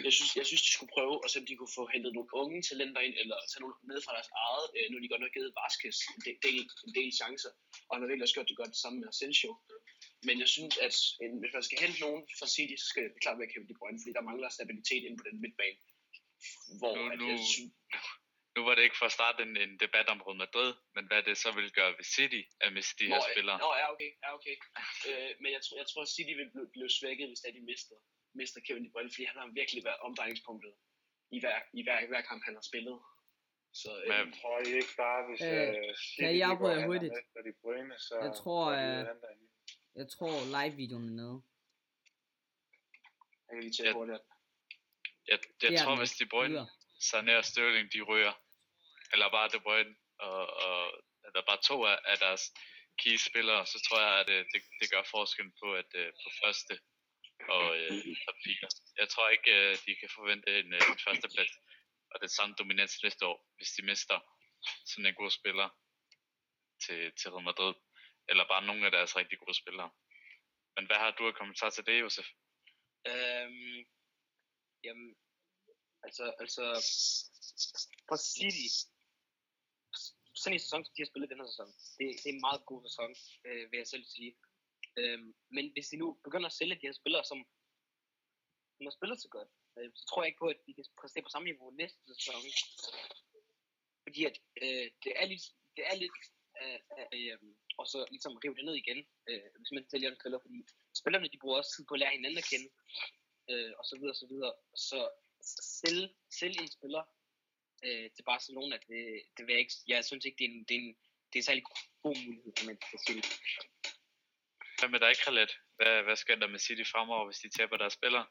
Jeg 0.07 0.13
synes, 0.17 0.31
jeg 0.41 0.47
synes, 0.49 0.63
de 0.67 0.73
skulle 0.77 0.95
prøve 0.97 1.17
at 1.25 1.29
se, 1.31 1.37
om 1.41 1.47
de 1.51 1.57
kunne 1.59 1.77
få 1.79 1.85
hentet 1.95 2.13
nogle 2.17 2.31
unge 2.43 2.59
talenter 2.69 3.01
ind, 3.07 3.15
eller 3.23 3.37
tage 3.51 3.63
nogle 3.65 3.77
ned 3.91 4.01
fra 4.05 4.13
deres 4.17 4.31
eget, 4.47 4.67
øh, 4.77 4.87
nu 4.91 4.95
de 4.97 5.13
godt 5.13 5.23
nok 5.25 5.35
givet 5.37 5.53
Vasquez 5.61 5.99
en 6.17 6.23
del, 6.47 6.61
en 6.89 6.95
del 6.99 7.11
chancer, 7.21 7.53
og 7.87 7.91
han 7.93 8.01
har 8.03 8.09
virkelig 8.09 8.27
også 8.27 8.37
gjort 8.37 8.51
det 8.51 8.61
godt 8.63 8.75
sammen 8.83 8.99
med 9.01 9.09
Asensio. 9.15 9.51
Men 10.27 10.35
jeg 10.43 10.49
synes, 10.57 10.75
at 10.87 10.95
en, 11.25 11.33
hvis 11.41 11.55
man 11.57 11.65
skal 11.67 11.79
hente 11.85 12.01
nogen 12.07 12.23
fra 12.39 12.49
City, 12.57 12.77
så 12.81 12.87
skal 12.91 13.03
det 13.05 13.23
klart 13.25 13.39
være 13.41 13.51
Kevin 13.53 13.69
De 13.71 13.79
Bruyne, 13.79 14.01
fordi 14.03 14.13
der 14.19 14.29
mangler 14.31 14.49
stabilitet 14.59 15.03
ind 15.07 15.17
på 15.19 15.25
den 15.29 15.37
midtbane. 15.45 15.79
Hvor 16.81 16.95
nu, 16.97 17.03
at 17.13 17.21
jeg 17.31 17.39
synes, 17.55 17.73
nu 18.57 18.61
var 18.67 18.75
det 18.75 18.83
ikke 18.87 18.99
for 19.01 19.09
at 19.11 19.17
starte 19.19 19.41
en, 19.47 19.55
en 19.65 19.75
debat 19.85 20.07
om 20.15 20.21
Real 20.27 20.41
Madrid, 20.45 20.71
men 20.95 21.05
hvad 21.09 21.21
det 21.29 21.37
så 21.45 21.51
vil 21.59 21.69
gøre 21.79 21.93
ved 21.99 22.07
City 22.17 22.43
at 22.65 22.71
miste 22.77 22.95
de 23.01 23.09
nå, 23.09 23.15
her 23.15 23.23
spillere. 23.33 23.59
Nå, 23.65 23.71
ja, 23.81 23.87
okay. 23.95 24.11
Ja, 24.25 24.29
okay. 24.39 24.57
øh, 25.09 25.31
men 25.43 25.51
jeg 25.57 25.63
tror, 25.65 25.77
jeg 25.83 25.89
tror, 25.91 26.03
at 26.07 26.13
City 26.17 26.33
vil 26.41 26.49
blive, 26.53 26.69
blive 26.75 26.91
svækket, 26.99 27.27
hvis 27.31 27.43
de 27.57 27.63
mister, 27.73 27.97
mister 28.41 28.61
Kevin 28.67 28.85
De 28.85 28.91
Bruyne, 28.93 29.13
fordi 29.15 29.25
han 29.31 29.39
har 29.41 29.49
virkelig 29.61 29.83
været 29.89 30.01
omdrejningspunktet 30.07 30.73
i 31.37 31.39
hver, 31.43 31.59
i 31.79 31.81
hver, 31.87 31.99
hver 32.13 32.23
kamp, 32.31 32.41
han 32.49 32.55
har 32.59 32.65
spillet. 32.71 32.97
Så, 33.83 33.91
øh, 34.05 34.09
men 34.09 34.33
tror 34.39 34.59
I 34.67 34.71
ikke 34.83 34.95
bare, 35.05 35.21
hvis 35.29 35.41
øh, 35.43 35.69
uh, 35.69 35.95
City 36.05 36.21
kan 36.21 36.39
jeg 36.45 36.53
går 36.61 36.73
hurtigt? 36.89 37.15
De 37.49 37.53
Bruyne, 37.63 37.95
så 38.07 38.15
jeg 38.27 38.35
tror, 38.41 38.63
øh, 38.81 39.01
jeg 39.99 40.07
tror 40.15 40.35
live-videoen 40.57 41.09
er 41.09 41.17
nede. 41.21 41.43
Jeg 43.47 43.53
kan 43.55 43.63
lige 43.63 43.73
tjekke 43.77 43.93
hurtigt. 43.93 44.19
Jeg, 45.29 45.39
jeg, 45.63 45.73
jeg 45.73 45.81
tror, 45.81 45.97
hvis 45.97 46.13
De 46.13 46.27
Bruyne, 46.27 46.67
Sané 47.09 47.33
og 47.41 47.45
Sterling, 47.45 47.93
de 47.93 48.01
ryger, 48.03 48.35
eller 49.13 49.31
bare 49.31 49.49
De 49.49 49.61
Bruyne, 49.61 49.95
og, 50.19 50.47
og 50.65 50.77
eller 51.27 51.43
bare 51.51 51.61
to 51.71 51.77
af, 51.85 51.99
af 52.05 52.19
deres 52.19 52.43
key 53.01 53.17
spillere, 53.29 53.67
så 53.67 53.79
tror 53.87 54.01
jeg, 54.07 54.21
at 54.21 54.27
det, 54.27 54.47
det, 54.53 54.63
det 54.81 54.91
gør 54.91 55.03
forskel 55.03 55.51
på, 55.63 55.75
at 55.75 55.91
øh, 55.95 56.13
på 56.23 56.29
første 56.43 56.75
og 57.55 57.67
øh, 57.79 57.91
top 58.25 58.39
4. 58.45 58.69
Jeg 59.01 59.09
tror 59.09 59.29
ikke, 59.29 59.51
øh, 59.59 59.77
de 59.87 59.93
kan 60.01 60.11
forvente 60.19 60.61
en, 60.61 60.73
øh, 60.75 60.81
en 60.93 60.99
førsteplads 61.07 61.53
og 62.11 62.21
det 62.23 62.31
samme 62.31 62.55
dominans 62.59 63.03
næste 63.03 63.27
år, 63.27 63.39
hvis 63.57 63.71
de 63.77 63.83
mister 63.83 64.19
sådan 64.87 65.07
en 65.07 65.15
god 65.15 65.31
spiller 65.31 65.69
til, 66.85 67.13
til 67.19 67.31
Real 67.31 67.45
Madrid, 67.45 67.75
eller 68.31 68.45
bare 68.53 68.67
nogle 68.67 68.87
af 68.87 68.93
deres 68.93 69.17
rigtig 69.17 69.39
gode 69.39 69.55
spillere. 69.63 69.91
Men 70.77 70.87
hvad 70.87 70.97
har 70.97 71.11
du 71.11 71.29
at 71.29 71.39
kommentar 71.41 71.71
til 71.71 71.87
det, 71.87 72.01
Josef? 72.01 72.27
Øhm, 73.13 73.79
jamen, 74.85 75.17
altså, 76.03 76.25
altså, 76.43 76.65
for 78.09 78.17
City, 78.17 78.67
sådan 80.35 80.55
en 80.55 80.65
sæson, 80.65 80.85
som 80.85 80.95
de 80.95 81.03
har 81.03 81.11
spillet 81.13 81.31
den 81.31 81.41
her 81.41 81.51
sæson, 81.53 81.71
det, 81.99 82.07
det 82.21 82.27
er 82.29 82.37
en 82.37 82.47
meget 82.49 82.63
god 82.71 82.81
sæson, 82.87 83.11
øh, 83.47 83.65
vil 83.71 83.79
jeg 83.79 83.87
selv 83.87 84.05
sige. 84.05 84.33
Øhm, 85.01 85.35
men 85.57 85.65
hvis 85.73 85.89
de 85.89 85.97
nu 85.97 86.07
begynder 86.25 86.49
at 86.49 86.59
sælge 86.59 86.75
de 86.75 86.87
her 86.89 86.99
spillere, 87.01 87.25
som, 87.25 87.39
som 88.77 88.87
har 88.87 88.95
spillet 88.99 89.19
så 89.21 89.29
godt, 89.37 89.51
øh, 89.79 89.91
så 89.95 90.03
tror 90.07 90.23
jeg 90.23 90.29
ikke 90.29 90.43
på, 90.45 90.49
at 90.55 90.61
de 90.67 90.75
kan 90.75 90.85
præstere 91.01 91.25
på 91.27 91.33
samme 91.33 91.47
niveau 91.49 91.71
næste 91.71 92.01
sæson. 92.11 92.43
Fordi 94.05 94.21
at, 94.31 94.37
øh, 94.63 94.87
det 95.05 95.13
er 95.21 95.27
lidt, 95.33 95.45
det 95.77 95.85
er 95.91 95.97
lidt 96.03 96.17
øh, 96.63 96.79
øh, 96.99 97.33
øhm, 97.33 97.57
og 97.81 97.87
så 97.93 97.99
ligesom 98.15 98.37
rive 98.43 98.57
det 98.59 98.65
ned 98.65 98.77
igen, 98.83 99.01
øh, 99.29 99.47
hvis 99.59 99.73
man 99.77 99.85
sælger 99.91 100.09
en 100.11 100.21
spiller, 100.21 100.39
fordi 100.45 100.59
spillerne 101.01 101.29
de 101.33 101.43
bruger 101.43 101.57
også 101.59 101.73
tid 101.75 101.85
på 101.87 101.95
at 101.95 102.01
lære 102.01 102.17
hinanden 102.17 102.43
at 102.43 102.51
kende, 102.53 102.69
øh, 103.51 103.73
og 103.79 103.85
så 103.89 103.95
videre, 103.99 104.15
og 104.17 104.21
så 104.23 104.27
videre. 104.33 104.53
Så 104.89 104.99
sælge, 105.81 106.09
sælge 106.41 106.61
en 106.63 106.73
spiller 106.77 107.03
øh, 107.87 108.07
til 108.17 108.25
Barcelona, 108.33 108.77
det, 108.89 109.01
det 109.35 109.43
vil 109.45 109.53
jeg 109.53 109.63
ikke, 109.65 109.77
jeg 109.93 110.05
synes 110.05 110.25
ikke, 110.25 110.39
det 110.41 110.47
er 110.47 110.53
en, 110.55 110.65
det 110.69 110.75
er 110.77 110.81
en, 110.85 110.91
det 111.29 111.35
er 111.37 111.43
en 111.43 111.49
særlig 111.51 111.65
god 112.05 112.17
mulighed 112.27 112.53
for 112.59 112.67
Manchester 112.69 113.01
City. 113.07 113.33
Hvad 114.79 114.89
med 114.95 115.01
dig, 115.01 115.13
Khaled? 115.23 115.53
Hvad, 115.77 116.03
hvad 116.07 116.17
skal 116.17 116.41
der 116.41 116.49
med 116.55 116.59
City 116.59 116.85
fremover, 116.93 117.25
hvis 117.27 117.43
de 117.45 117.49
taber 117.59 117.77
deres 117.77 117.93
spillere? 117.93 118.27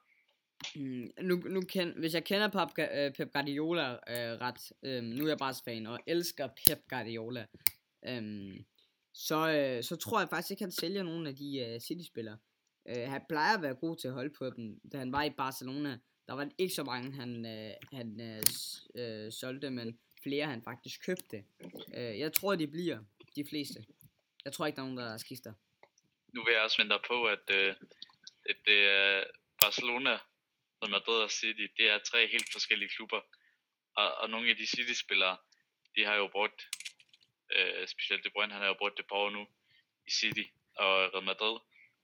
Mm, 0.76 1.12
nu, 1.22 1.36
nu 1.36 1.62
kend, 1.62 1.94
hvis 2.00 2.14
jeg 2.14 2.26
kender 2.26 2.48
Pep, 2.48 2.72
uh, 2.78 3.16
Pep 3.18 3.34
Guardiola 3.34 3.88
uh, 3.94 4.34
ret, 4.46 4.62
um, 4.82 5.04
nu 5.04 5.24
er 5.24 5.28
jeg 5.28 5.38
bare 5.38 5.56
fan 5.66 5.88
og 5.88 6.00
elsker 6.08 6.48
Pep 6.48 6.80
Guardiola, 6.90 7.46
um, 8.10 8.66
så, 9.28 9.50
øh, 9.50 9.84
så 9.84 9.96
tror 9.96 10.20
jeg 10.20 10.30
faktisk 10.30 10.52
ikke, 10.52 10.64
han 10.64 10.72
sælger 10.72 11.04
nogen 11.04 11.28
af 11.28 11.36
de 11.36 11.60
øh, 11.60 11.80
City-spillere. 11.80 12.38
Øh, 12.90 13.10
han 13.10 13.22
plejer 13.30 13.58
at 13.58 13.62
være 13.62 13.76
god 13.76 13.96
til 13.98 14.08
at 14.08 14.14
holde 14.14 14.34
på 14.38 14.50
dem. 14.50 14.80
Da 14.92 14.98
han 14.98 15.12
var 15.12 15.24
i 15.24 15.30
Barcelona, 15.30 16.00
der 16.28 16.34
var 16.34 16.50
ikke 16.58 16.74
så 16.74 16.84
mange, 16.84 17.12
han, 17.12 17.46
øh, 17.46 17.74
han 17.94 18.22
øh, 18.22 18.44
øh, 18.96 19.32
solgte, 19.32 19.70
men 19.70 20.00
flere 20.24 20.46
han 20.46 20.64
faktisk 20.64 21.06
købte. 21.06 21.44
Øh, 21.98 22.20
jeg 22.20 22.34
tror, 22.34 22.56
de 22.56 22.68
bliver 22.68 23.00
de 23.36 23.46
fleste. 23.50 23.86
Jeg 24.46 24.54
tror 24.54 24.66
ikke, 24.66 24.76
der 24.76 24.82
er 24.82 24.86
nogen, 24.86 24.98
der 24.98 25.18
skifter. 25.18 25.54
Nu 26.34 26.44
vil 26.44 26.54
jeg 26.54 26.62
også 26.62 26.82
vente 26.82 26.96
på, 27.08 27.26
at, 27.26 27.46
øh, 27.52 27.76
at 28.50 28.58
det 28.66 28.80
er 28.86 29.24
Barcelona, 29.62 30.18
som 30.80 30.92
Madrid 30.92 31.20
og 31.28 31.32
City, 31.32 31.66
det 31.78 31.90
er 31.90 32.00
tre 32.12 32.28
helt 32.28 32.52
forskellige 32.52 32.90
klubber. 32.90 33.22
Og, 33.96 34.16
og 34.16 34.30
nogle 34.30 34.50
af 34.50 34.56
de 34.56 34.68
City-spillere, 34.68 35.38
de 35.96 36.06
har 36.06 36.16
jo 36.16 36.28
brugt, 36.28 36.60
øh, 37.56 37.88
specielt 37.88 38.24
De 38.24 38.30
Bruyne, 38.30 38.54
han 38.54 38.62
har 38.62 38.70
jo 38.70 38.82
brugt 38.82 38.98
det 38.98 39.08
på 39.08 39.16
år 39.16 39.30
nu 39.30 39.48
i 40.08 40.12
City 40.12 40.46
og 40.76 41.14
Real 41.14 41.24
Madrid. 41.24 41.60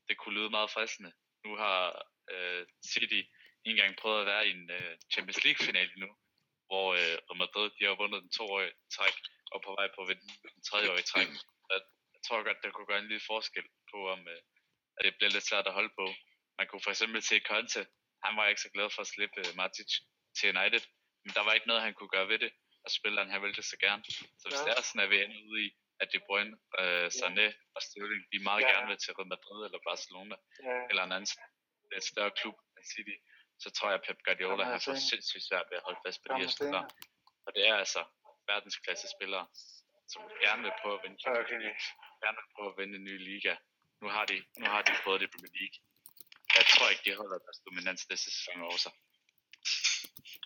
Det 0.07 0.17
kunne 0.17 0.37
lyde 0.39 0.49
meget 0.49 0.71
fristende. 0.71 1.11
Nu 1.45 1.55
har 1.55 1.79
øh, 2.31 2.65
City 2.91 3.21
ikke 3.65 3.79
engang 3.79 3.95
prøvet 3.97 4.21
at 4.21 4.27
være 4.31 4.47
i 4.47 4.51
en 4.51 4.69
øh, 4.77 4.97
Champions 5.13 5.43
League-finale 5.45 5.93
nu, 6.03 6.09
hvor 6.67 6.87
øh, 6.93 7.15
Real 7.27 7.37
Madrid, 7.43 7.67
de 7.77 7.85
har 7.85 7.95
vundet 8.01 8.23
den 8.23 8.31
toårige 8.37 8.73
træk, 8.95 9.15
og 9.53 9.59
på 9.65 9.69
vej 9.77 9.87
på 9.95 10.01
at 10.01 10.07
vinde 10.09 10.25
den 10.55 10.63
tredjeårige 10.69 11.09
træk. 11.11 11.27
Jeg, 11.71 11.81
jeg 12.15 12.21
tror 12.25 12.43
godt, 12.47 12.63
det 12.63 12.73
kunne 12.73 12.91
gøre 12.91 13.03
en 13.03 13.11
lille 13.11 13.27
forskel 13.31 13.67
på, 13.91 13.97
om 14.15 14.21
øh, 14.33 14.41
at 14.97 15.05
det 15.05 15.15
bliver 15.17 15.31
lidt 15.31 15.47
svært 15.49 15.67
at 15.67 15.77
holde 15.77 15.93
på. 15.99 16.05
Man 16.57 16.67
kunne 16.67 16.83
for 16.85 16.93
eksempel 16.95 17.21
se 17.21 17.39
Conte, 17.49 17.81
han 18.25 18.33
var 18.37 18.47
ikke 18.47 18.61
så 18.65 18.69
glad 18.75 18.89
for 18.89 19.01
at 19.01 19.11
slippe 19.13 19.39
øh, 19.39 19.55
Matic 19.59 19.91
til 20.37 20.45
United, 20.53 20.83
men 21.23 21.31
der 21.35 21.43
var 21.43 21.53
ikke 21.53 21.67
noget, 21.67 21.81
han 21.87 21.93
kunne 21.93 22.13
gøre 22.15 22.27
ved 22.27 22.39
det, 22.39 22.51
og 22.85 22.89
spilleren 22.97 23.29
han 23.33 23.41
ville 23.41 23.55
det 23.59 23.65
så 23.73 23.77
gerne. 23.85 24.03
Så 24.39 24.45
hvis 24.49 24.59
ja. 24.59 24.65
det 24.65 24.71
er 24.77 24.81
sådan, 24.81 25.03
at 25.05 25.09
vi 25.13 25.17
ender 25.23 25.39
ude 25.51 25.61
i, 25.65 25.69
at 26.01 26.07
De 26.13 26.19
Bruyne, 26.27 26.53
uh, 26.81 27.07
Sané 27.19 27.47
ja. 27.49 27.75
og 27.75 27.81
Sterling, 27.85 28.23
de 28.33 28.39
meget 28.49 28.61
ja. 28.61 28.71
gerne 28.71 28.87
vil 28.89 28.97
til 28.97 29.13
Real 29.17 29.29
Madrid 29.35 29.59
eller 29.67 29.79
Barcelona, 29.89 30.35
ja. 30.67 30.77
eller 30.89 31.03
en 31.03 31.13
anden 31.17 31.29
et 31.99 32.03
større 32.13 32.33
klub 32.39 32.57
end 32.77 32.85
City, 32.93 33.17
så 33.63 33.67
tror 33.75 33.87
jeg, 33.89 33.97
at 33.99 34.03
Pep 34.07 34.19
Guardiola 34.25 34.63
har 34.63 34.81
fået 34.87 35.01
sindssygt 35.11 35.43
svært 35.49 35.67
ved 35.69 35.77
at 35.79 35.83
holde 35.87 35.99
fast 36.05 36.19
på 36.21 36.27
de 36.33 36.41
her 36.43 36.51
spillere. 36.57 36.85
Og 37.45 37.51
det 37.55 37.63
er 37.69 37.75
altså 37.83 38.01
verdensklasse 38.51 39.07
spillere, 39.15 39.45
som 40.11 40.21
gerne 40.45 40.61
vil 40.65 40.73
prøve 40.81 40.95
at 40.97 41.01
vinde, 41.05 41.17
okay. 41.27 41.59
gerne 42.23 42.37
vil 42.41 42.49
prøve 42.55 42.69
at 42.71 42.77
vinde 42.79 42.95
en 42.99 43.05
ny 43.09 43.15
liga. 43.29 43.53
Nu 44.01 44.07
har 44.15 44.25
de, 44.31 44.37
nu 44.61 44.65
har 44.73 44.81
de 44.87 44.91
prøvet 45.03 45.21
det 45.21 45.29
Premier 45.33 45.53
League 45.59 45.77
jeg 46.57 46.65
tror 46.71 46.89
ikke, 46.89 47.03
de 47.05 47.15
holder 47.21 47.37
deres 47.45 47.59
dominans 47.67 48.09
næste 48.09 48.31
sæson 48.31 48.61
også. 48.73 48.89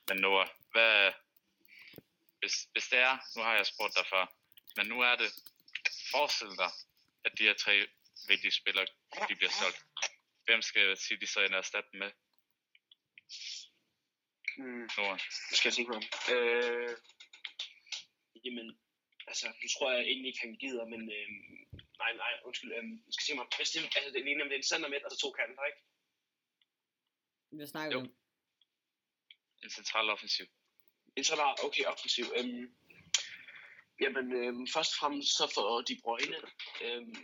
Men 0.08 0.18
Noah, 0.24 0.48
hvad, 0.72 1.12
hvis, 2.40 2.56
hvis 2.72 2.88
det 2.92 3.00
er, 3.00 3.18
nu 3.36 3.42
har 3.42 3.56
jeg 3.56 3.66
spurgt 3.66 3.96
dig 3.98 4.06
før, 4.14 4.26
men 4.78 4.86
nu 4.88 5.02
er 5.02 5.16
det, 5.16 5.30
forestil 6.12 6.54
dig, 6.64 6.72
at 7.26 7.32
de 7.38 7.44
her 7.44 7.54
tre 7.54 7.88
vigtige 8.28 8.52
spillere, 8.52 8.86
de 9.30 9.36
bliver 9.36 9.52
solgt. 9.62 9.86
Hvem 10.46 10.62
skal 10.62 10.98
City 10.98 11.26
så 11.26 11.40
ind 11.42 11.54
og 11.54 11.58
erstatte 11.58 11.90
med? 12.02 12.12
Hmm. 14.58 14.90
Noah. 14.98 15.20
Nu 15.50 15.54
skal 15.58 15.70
jeg 15.70 15.76
tænke 15.76 15.92
mig 15.92 16.04
Øh, 16.34 16.96
jamen, 18.46 18.68
altså, 19.28 19.46
nu 19.62 19.68
tror 19.74 19.92
jeg 19.92 20.02
egentlig 20.02 20.28
ikke, 20.30 20.46
han 20.48 20.56
gider, 20.64 20.86
men 20.94 21.02
øh, 21.18 21.28
nej, 22.02 22.12
nej, 22.24 22.34
undskyld, 22.46 22.72
øh, 22.78 22.84
jeg 23.06 23.14
skal 23.16 23.26
se 23.26 23.36
mig, 23.36 23.46
hvis 23.58 23.70
det, 23.72 23.80
altså, 23.98 24.12
det 24.16 24.26
ligner, 24.26 24.44
det 24.44 24.54
er 24.54 24.58
en 24.64 24.72
center 24.74 24.90
med, 24.90 25.04
og 25.06 25.12
så 25.12 25.18
to 25.18 25.32
kanter, 25.32 25.66
ikke? 25.72 25.82
Hvad 27.58 27.68
snakker 27.68 27.92
du 27.94 28.00
om? 28.00 28.16
En 29.64 29.70
central 29.70 30.10
offensiv. 30.10 30.46
En 31.20 31.24
central, 31.24 31.56
okay, 31.64 31.86
offensiv. 31.86 32.26
Øhm, 32.38 32.70
jamen, 34.02 34.34
øhm, 34.34 34.68
først 34.74 34.92
og 34.94 34.98
fremmest 35.00 35.38
så 35.38 35.52
for 35.54 35.82
De 35.82 35.96
Bruyne. 36.04 36.40
Øhm, 36.86 37.16